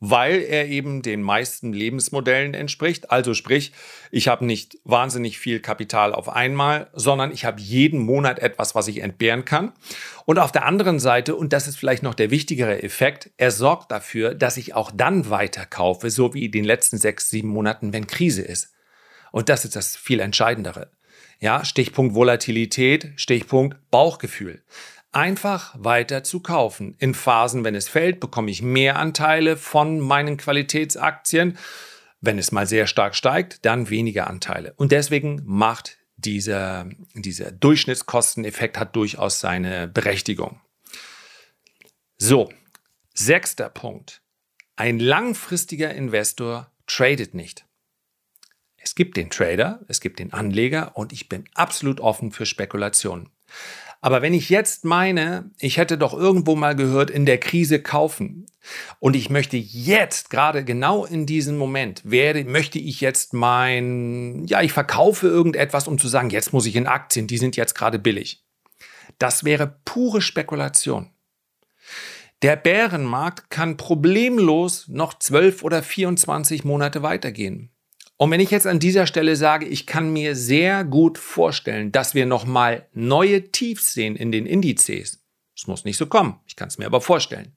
weil 0.00 0.42
er 0.42 0.68
eben 0.68 1.02
den 1.02 1.22
meisten 1.22 1.72
Lebensmodellen 1.72 2.54
entspricht. 2.54 3.10
Also 3.10 3.32
sprich, 3.34 3.72
ich 4.10 4.28
habe 4.28 4.44
nicht 4.44 4.78
wahnsinnig 4.84 5.38
viel 5.38 5.60
Kapital 5.60 6.12
auf 6.12 6.28
einmal, 6.28 6.90
sondern 6.92 7.32
ich 7.32 7.44
habe 7.44 7.60
jeden 7.60 8.00
Monat 8.00 8.38
etwas, 8.38 8.74
was 8.74 8.88
ich 8.88 8.98
entbehren 8.98 9.44
kann. 9.44 9.72
Und 10.26 10.38
auf 10.38 10.52
der 10.52 10.66
anderen 10.66 10.98
Seite, 10.98 11.34
und 11.34 11.52
das 11.52 11.66
ist 11.66 11.78
vielleicht 11.78 12.02
noch 12.02 12.14
der 12.14 12.30
wichtigere 12.30 12.82
Effekt, 12.82 13.30
er 13.38 13.50
sorgt 13.50 13.90
dafür, 13.90 14.34
dass 14.34 14.58
ich 14.58 14.74
auch 14.74 14.90
dann 14.94 15.30
weiterkaufe, 15.30 16.10
so 16.10 16.34
wie 16.34 16.44
in 16.44 16.52
den 16.52 16.64
letzten 16.64 16.98
sechs, 16.98 17.30
sieben 17.30 17.48
Monaten, 17.48 17.92
wenn 17.92 18.06
Krise 18.06 18.42
ist. 18.42 18.72
Und 19.32 19.48
das 19.48 19.64
ist 19.64 19.76
das 19.76 19.96
viel 19.96 20.20
Entscheidendere. 20.20 20.90
Ja, 21.38 21.64
Stichpunkt 21.64 22.14
Volatilität, 22.14 23.12
Stichpunkt 23.16 23.76
Bauchgefühl 23.90 24.62
einfach 25.16 25.74
weiter 25.78 26.22
zu 26.22 26.40
kaufen. 26.40 26.94
In 26.98 27.14
Phasen, 27.14 27.64
wenn 27.64 27.74
es 27.74 27.88
fällt, 27.88 28.20
bekomme 28.20 28.50
ich 28.50 28.60
mehr 28.60 28.96
Anteile 28.96 29.56
von 29.56 29.98
meinen 29.98 30.36
Qualitätsaktien. 30.36 31.56
Wenn 32.20 32.38
es 32.38 32.52
mal 32.52 32.66
sehr 32.66 32.86
stark 32.86 33.16
steigt, 33.16 33.64
dann 33.64 33.88
weniger 33.88 34.26
Anteile. 34.28 34.74
Und 34.74 34.92
deswegen 34.92 35.40
macht 35.44 35.96
dieser, 36.16 36.86
dieser 37.14 37.50
Durchschnittskosteneffekt 37.50 38.78
hat 38.78 38.94
durchaus 38.94 39.40
seine 39.40 39.88
Berechtigung. 39.88 40.60
So, 42.18 42.52
sechster 43.14 43.70
Punkt. 43.70 44.22
Ein 44.76 44.98
langfristiger 44.98 45.94
Investor 45.94 46.70
tradet 46.86 47.32
nicht. 47.32 47.64
Es 48.76 48.94
gibt 48.94 49.16
den 49.16 49.30
Trader, 49.30 49.80
es 49.88 50.00
gibt 50.00 50.18
den 50.18 50.34
Anleger 50.34 50.94
und 50.94 51.12
ich 51.12 51.28
bin 51.28 51.44
absolut 51.54 52.00
offen 52.00 52.32
für 52.32 52.44
Spekulationen. 52.44 53.30
Aber 54.00 54.22
wenn 54.22 54.34
ich 54.34 54.50
jetzt 54.50 54.84
meine, 54.84 55.50
ich 55.58 55.78
hätte 55.78 55.98
doch 55.98 56.14
irgendwo 56.14 56.54
mal 56.54 56.76
gehört, 56.76 57.10
in 57.10 57.26
der 57.26 57.38
Krise 57.38 57.80
kaufen 57.80 58.46
und 59.00 59.16
ich 59.16 59.30
möchte 59.30 59.56
jetzt, 59.56 60.30
gerade 60.30 60.64
genau 60.64 61.04
in 61.04 61.26
diesem 61.26 61.56
Moment, 61.56 62.02
werde, 62.04 62.44
möchte 62.44 62.78
ich 62.78 63.00
jetzt 63.00 63.32
mein, 63.32 64.44
ja, 64.46 64.62
ich 64.62 64.72
verkaufe 64.72 65.26
irgendetwas, 65.26 65.88
um 65.88 65.98
zu 65.98 66.08
sagen, 66.08 66.30
jetzt 66.30 66.52
muss 66.52 66.66
ich 66.66 66.76
in 66.76 66.86
Aktien, 66.86 67.26
die 67.26 67.38
sind 67.38 67.56
jetzt 67.56 67.74
gerade 67.74 67.98
billig. 67.98 68.44
Das 69.18 69.44
wäre 69.44 69.78
pure 69.84 70.20
Spekulation. 70.20 71.10
Der 72.42 72.56
Bärenmarkt 72.56 73.48
kann 73.48 73.78
problemlos 73.78 74.88
noch 74.88 75.18
12 75.18 75.62
oder 75.62 75.82
24 75.82 76.64
Monate 76.64 77.02
weitergehen. 77.02 77.70
Und 78.18 78.30
wenn 78.30 78.40
ich 78.40 78.50
jetzt 78.50 78.66
an 78.66 78.78
dieser 78.78 79.06
Stelle 79.06 79.36
sage, 79.36 79.66
ich 79.66 79.86
kann 79.86 80.12
mir 80.12 80.34
sehr 80.34 80.84
gut 80.84 81.18
vorstellen, 81.18 81.92
dass 81.92 82.14
wir 82.14 82.24
nochmal 82.24 82.88
neue 82.92 83.50
Tiefs 83.50 83.92
sehen 83.92 84.16
in 84.16 84.32
den 84.32 84.46
Indizes, 84.46 85.22
es 85.54 85.66
muss 85.66 85.84
nicht 85.84 85.98
so 85.98 86.06
kommen, 86.06 86.40
ich 86.46 86.56
kann 86.56 86.68
es 86.68 86.78
mir 86.78 86.86
aber 86.86 87.00
vorstellen, 87.00 87.56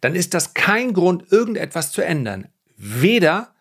dann 0.00 0.14
ist 0.14 0.34
das 0.34 0.54
kein 0.54 0.92
Grund, 0.92 1.30
irgendetwas 1.30 1.92
zu 1.92 2.02
ändern. 2.02 2.48
Weder 2.76 3.54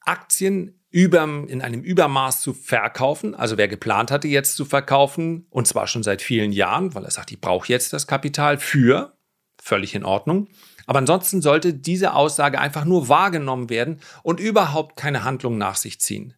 Aktien 0.00 0.80
über, 0.90 1.24
in 1.24 1.60
einem 1.60 1.82
Übermaß 1.82 2.40
zu 2.40 2.54
verkaufen, 2.54 3.34
also 3.34 3.58
wer 3.58 3.68
geplant 3.68 4.10
hatte, 4.10 4.28
jetzt 4.28 4.56
zu 4.56 4.64
verkaufen, 4.64 5.46
und 5.50 5.66
zwar 5.68 5.86
schon 5.86 6.02
seit 6.02 6.22
vielen 6.22 6.52
Jahren, 6.52 6.94
weil 6.94 7.04
er 7.04 7.10
sagt, 7.10 7.30
ich 7.32 7.40
brauche 7.40 7.68
jetzt 7.68 7.92
das 7.92 8.06
Kapital 8.06 8.58
für, 8.58 9.16
völlig 9.60 9.94
in 9.94 10.04
Ordnung, 10.04 10.48
aber 10.86 11.00
ansonsten 11.00 11.42
sollte 11.42 11.74
diese 11.74 12.14
Aussage 12.14 12.58
einfach 12.58 12.84
nur 12.84 13.08
wahrgenommen 13.08 13.68
werden 13.68 14.00
und 14.22 14.40
überhaupt 14.40 14.96
keine 14.96 15.24
Handlung 15.24 15.58
nach 15.58 15.76
sich 15.76 16.00
ziehen. 16.00 16.34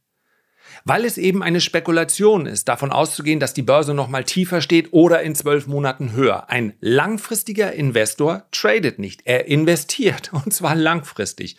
Weil 0.84 1.04
es 1.04 1.18
eben 1.18 1.42
eine 1.42 1.60
Spekulation 1.60 2.46
ist, 2.46 2.68
davon 2.68 2.92
auszugehen, 2.92 3.40
dass 3.40 3.54
die 3.54 3.62
Börse 3.62 3.94
noch 3.94 4.08
mal 4.08 4.24
tiefer 4.24 4.60
steht 4.60 4.92
oder 4.92 5.22
in 5.22 5.34
zwölf 5.34 5.66
Monaten 5.66 6.12
höher. 6.12 6.50
Ein 6.50 6.74
langfristiger 6.80 7.72
Investor 7.72 8.46
tradet 8.52 8.98
nicht, 8.98 9.22
er 9.24 9.46
investiert 9.46 10.32
und 10.44 10.52
zwar 10.52 10.74
langfristig. 10.74 11.56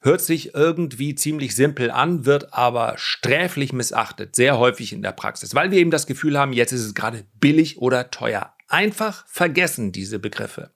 Hört 0.00 0.20
sich 0.20 0.54
irgendwie 0.54 1.14
ziemlich 1.14 1.56
simpel 1.56 1.90
an, 1.90 2.26
wird 2.26 2.52
aber 2.52 2.94
sträflich 2.98 3.72
missachtet, 3.72 4.36
sehr 4.36 4.58
häufig 4.58 4.92
in 4.92 5.00
der 5.00 5.12
Praxis, 5.12 5.54
weil 5.54 5.70
wir 5.70 5.78
eben 5.78 5.90
das 5.90 6.06
Gefühl 6.06 6.38
haben, 6.38 6.52
jetzt 6.52 6.72
ist 6.72 6.84
es 6.84 6.94
gerade 6.94 7.24
billig 7.40 7.78
oder 7.78 8.10
teuer. 8.10 8.54
Einfach 8.68 9.26
vergessen 9.28 9.92
diese 9.92 10.18
Begriffe. 10.18 10.74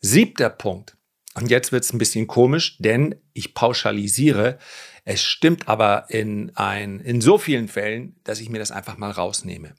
Siebter 0.00 0.50
Punkt. 0.50 0.96
Und 1.34 1.50
jetzt 1.50 1.70
wird 1.70 1.84
es 1.84 1.92
ein 1.92 1.98
bisschen 1.98 2.26
komisch, 2.26 2.78
denn 2.78 3.14
ich 3.34 3.54
pauschalisiere. 3.54 4.58
Es 5.04 5.22
stimmt 5.22 5.68
aber 5.68 6.06
in, 6.08 6.50
ein, 6.56 7.00
in 7.00 7.20
so 7.20 7.36
vielen 7.36 7.68
Fällen, 7.68 8.18
dass 8.24 8.40
ich 8.40 8.48
mir 8.48 8.58
das 8.58 8.70
einfach 8.70 8.96
mal 8.96 9.10
rausnehme. 9.10 9.74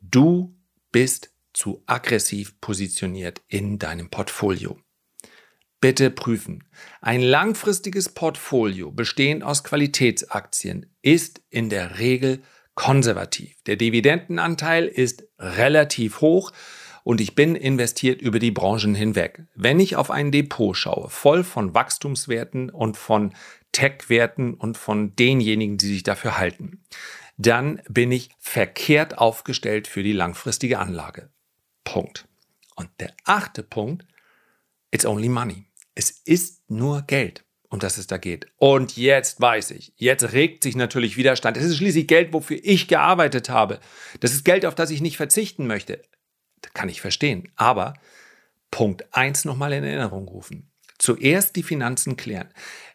Du 0.00 0.56
bist 0.90 1.30
zu 1.52 1.82
aggressiv 1.86 2.60
positioniert 2.60 3.40
in 3.48 3.78
deinem 3.78 4.10
Portfolio. 4.10 4.78
Bitte 5.80 6.10
prüfen. 6.10 6.64
Ein 7.00 7.22
langfristiges 7.22 8.08
Portfolio 8.08 8.90
bestehend 8.90 9.44
aus 9.44 9.62
Qualitätsaktien 9.62 10.94
ist 11.02 11.42
in 11.50 11.68
der 11.70 11.98
Regel 11.98 12.42
konservativ. 12.74 13.56
Der 13.66 13.76
Dividendenanteil 13.76 14.86
ist 14.86 15.24
relativ 15.38 16.20
hoch 16.20 16.52
und 17.06 17.20
ich 17.20 17.36
bin 17.36 17.54
investiert 17.54 18.20
über 18.20 18.40
die 18.40 18.50
Branchen 18.50 18.96
hinweg. 18.96 19.44
Wenn 19.54 19.78
ich 19.78 19.94
auf 19.94 20.10
ein 20.10 20.32
Depot 20.32 20.76
schaue, 20.76 21.08
voll 21.08 21.44
von 21.44 21.72
Wachstumswerten 21.72 22.68
und 22.68 22.96
von 22.96 23.32
Tech-Werten 23.70 24.54
und 24.54 24.76
von 24.76 25.14
denjenigen, 25.14 25.78
die 25.78 25.86
sich 25.86 26.02
dafür 26.02 26.36
halten, 26.36 26.82
dann 27.36 27.80
bin 27.88 28.10
ich 28.10 28.30
verkehrt 28.40 29.18
aufgestellt 29.18 29.86
für 29.86 30.02
die 30.02 30.14
langfristige 30.14 30.80
Anlage. 30.80 31.30
Punkt. 31.84 32.26
Und 32.74 32.90
der 32.98 33.14
achte 33.24 33.62
Punkt, 33.62 34.04
it's 34.90 35.06
only 35.06 35.28
money. 35.28 35.68
Es 35.94 36.10
ist 36.10 36.68
nur 36.68 37.02
Geld. 37.02 37.44
um 37.68 37.78
das 37.78 37.98
es 37.98 38.06
da 38.06 38.16
geht. 38.16 38.46
Und 38.56 38.96
jetzt 38.96 39.40
weiß 39.40 39.72
ich, 39.72 39.92
jetzt 39.96 40.32
regt 40.32 40.62
sich 40.62 40.76
natürlich 40.76 41.16
Widerstand. 41.16 41.56
Es 41.56 41.64
ist 41.64 41.76
schließlich 41.76 42.08
Geld, 42.08 42.32
wofür 42.32 42.58
ich 42.62 42.88
gearbeitet 42.88 43.48
habe. 43.48 43.80
Das 44.20 44.32
ist 44.32 44.44
Geld, 44.44 44.64
auf 44.64 44.74
das 44.74 44.90
ich 44.90 45.00
nicht 45.00 45.16
verzichten 45.16 45.66
möchte. 45.66 46.02
Kann 46.74 46.88
ich 46.88 47.00
verstehen. 47.00 47.50
Aber 47.56 47.94
Punkt 48.70 49.06
1 49.12 49.44
nochmal 49.44 49.72
in 49.72 49.84
Erinnerung 49.84 50.28
rufen. 50.28 50.70
Zuerst 50.98 51.56
die 51.56 51.62
Finanzen 51.62 52.16
klären. 52.16 52.48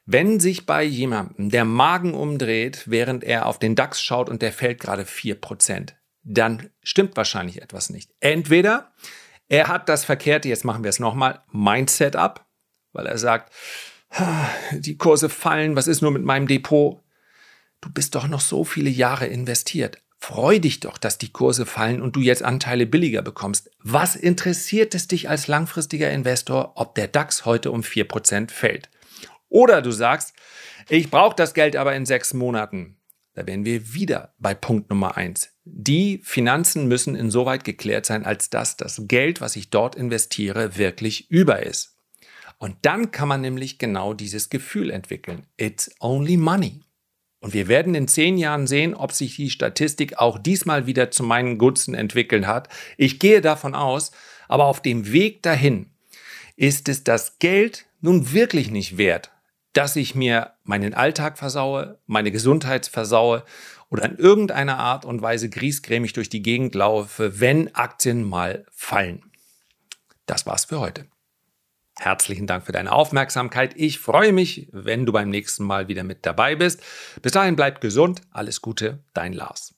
Wenn 0.06 0.40
sich 0.40 0.66
bei 0.66 0.84
jemandem 0.84 1.50
der 1.50 1.66
Magen 1.66 2.14
umdreht, 2.14 2.84
während 2.88 3.24
er 3.24 3.46
auf 3.46 3.60
den 3.60 3.76
DAX 3.76 4.02
schaut 4.02 4.30
und 4.30 4.42
der 4.42 4.52
fällt 4.52 4.80
gerade 4.80 5.04
4%, 5.04 5.94
dann 6.24 6.70
stimmt 6.84 7.16
wahrscheinlich 7.16 7.62
etwas 7.62 7.90
nicht. 7.90 8.12
Entweder 8.20 8.92
er 9.48 9.68
hat 9.68 9.90
das 9.90 10.06
verkehrte, 10.06 10.50
jetzt 10.50 10.66
machen 10.66 10.84
wir 10.84 10.90
es 10.90 11.00
nochmal, 11.00 11.42
Mindset 11.52 12.16
ab, 12.16 12.48
weil 12.94 13.06
er 13.06 13.18
sagt, 13.18 13.54
die 14.72 14.98
Kurse 14.98 15.30
fallen, 15.30 15.76
was 15.76 15.88
ist 15.88 16.02
nur 16.02 16.12
mit 16.12 16.24
meinem 16.24 16.48
Depot? 16.48 17.02
Du 17.80 17.92
bist 17.92 18.16
doch 18.16 18.28
noch 18.28 18.42
so 18.42 18.64
viele 18.64 18.90
Jahre 18.90 19.28
investiert. 19.28 20.02
Freu 20.24 20.60
dich 20.60 20.80
doch, 20.80 21.00
dass 21.00 21.18
die 21.18 21.34
Kurse 21.34 21.66
fallen 21.66 22.00
und 22.00 22.16
du 22.16 22.22
jetzt 22.22 22.44
Anteile 22.44 22.86
billiger 22.86 23.24
bekommst. 23.24 23.72
Was 23.80 24.16
interessiert 24.16 24.94
es 24.94 25.08
dich 25.08 25.30
als 25.30 25.48
langfristiger 25.48 26.12
Investor, 26.12 26.74
ob 26.76 26.94
der 26.94 27.08
DAX 27.08 27.44
heute 27.44 27.72
um 27.72 27.82
4% 27.82 28.52
fällt? 28.52 28.92
Oder 29.50 29.82
du 29.82 29.90
sagst, 29.90 30.34
ich 30.90 31.10
brauche 31.10 31.36
das 31.36 31.56
Geld 31.56 31.76
aber 31.76 31.96
in 31.96 32.06
sechs 32.06 32.36
Monaten. 32.36 32.98
Da 33.34 33.48
wären 33.48 33.66
wir 33.66 33.96
wieder 33.96 34.36
bei 34.38 34.54
Punkt 34.54 34.92
Nummer 34.92 35.18
eins. 35.18 35.50
Die 35.64 36.22
Finanzen 36.24 36.88
müssen 36.88 37.16
insoweit 37.16 37.64
geklärt 37.64 38.06
sein, 38.06 38.24
als 38.24 38.52
dass 38.52 38.78
das 38.78 39.02
Geld, 39.08 39.42
was 39.42 39.56
ich 39.56 39.72
dort 39.72 39.96
investiere, 39.96 40.78
wirklich 40.78 41.32
über 41.32 41.64
ist. 41.64 41.98
Und 42.60 42.78
dann 42.84 43.10
kann 43.10 43.28
man 43.28 43.42
nämlich 43.42 43.80
genau 43.80 44.14
dieses 44.14 44.52
Gefühl 44.52 44.92
entwickeln. 44.92 45.48
It's 45.58 45.90
only 46.00 46.38
money. 46.38 46.84
Und 47.42 47.54
wir 47.54 47.68
werden 47.68 47.96
in 47.96 48.08
zehn 48.08 48.38
Jahren 48.38 48.68
sehen, 48.68 48.94
ob 48.94 49.12
sich 49.12 49.36
die 49.36 49.50
Statistik 49.50 50.20
auch 50.20 50.38
diesmal 50.38 50.86
wieder 50.86 51.10
zu 51.10 51.24
meinen 51.24 51.58
Gunsten 51.58 51.96
entwickeln 51.96 52.48
hat. 52.48 52.70
Ich 52.98 53.20
gehe 53.20 53.42
davon 53.42 53.74
aus, 53.74 54.12
aber 54.48 54.66
auf 54.66 54.82
dem 54.82 55.12
Weg 55.12 55.42
dahin 55.42 55.90
ist 56.56 56.88
es 56.88 57.04
das 57.04 57.40
Geld 57.40 57.88
nun 58.00 58.32
wirklich 58.32 58.70
nicht 58.70 58.98
wert, 58.98 59.32
dass 59.74 59.96
ich 59.96 60.14
mir 60.14 60.54
meinen 60.64 60.94
Alltag 60.94 61.40
versaue, 61.40 62.00
meine 62.06 62.32
Gesundheit 62.32 62.86
versaue 62.86 63.44
oder 63.90 64.06
in 64.06 64.18
irgendeiner 64.18 64.78
Art 64.78 65.04
und 65.04 65.24
Weise 65.24 65.50
griesgrämig 65.50 66.14
durch 66.14 66.30
die 66.30 66.44
Gegend 66.44 66.76
laufe, 66.76 67.40
wenn 67.40 67.74
Aktien 67.74 68.24
mal 68.24 68.66
fallen. 68.72 69.32
Das 70.28 70.46
war's 70.46 70.66
für 70.66 70.80
heute. 70.80 71.06
Herzlichen 72.02 72.48
Dank 72.48 72.66
für 72.66 72.72
deine 72.72 72.92
Aufmerksamkeit. 72.92 73.74
Ich 73.76 74.00
freue 74.00 74.34
mich, 74.34 74.68
wenn 74.72 75.06
du 75.06 75.12
beim 75.12 75.30
nächsten 75.30 75.64
Mal 75.64 75.88
wieder 75.88 76.04
mit 76.04 76.26
dabei 76.26 76.56
bist. 76.56 76.82
Bis 77.22 77.32
dahin 77.32 77.56
bleib 77.56 77.80
gesund. 77.80 78.22
Alles 78.32 78.60
Gute, 78.60 79.04
dein 79.14 79.34
Lars. 79.34 79.76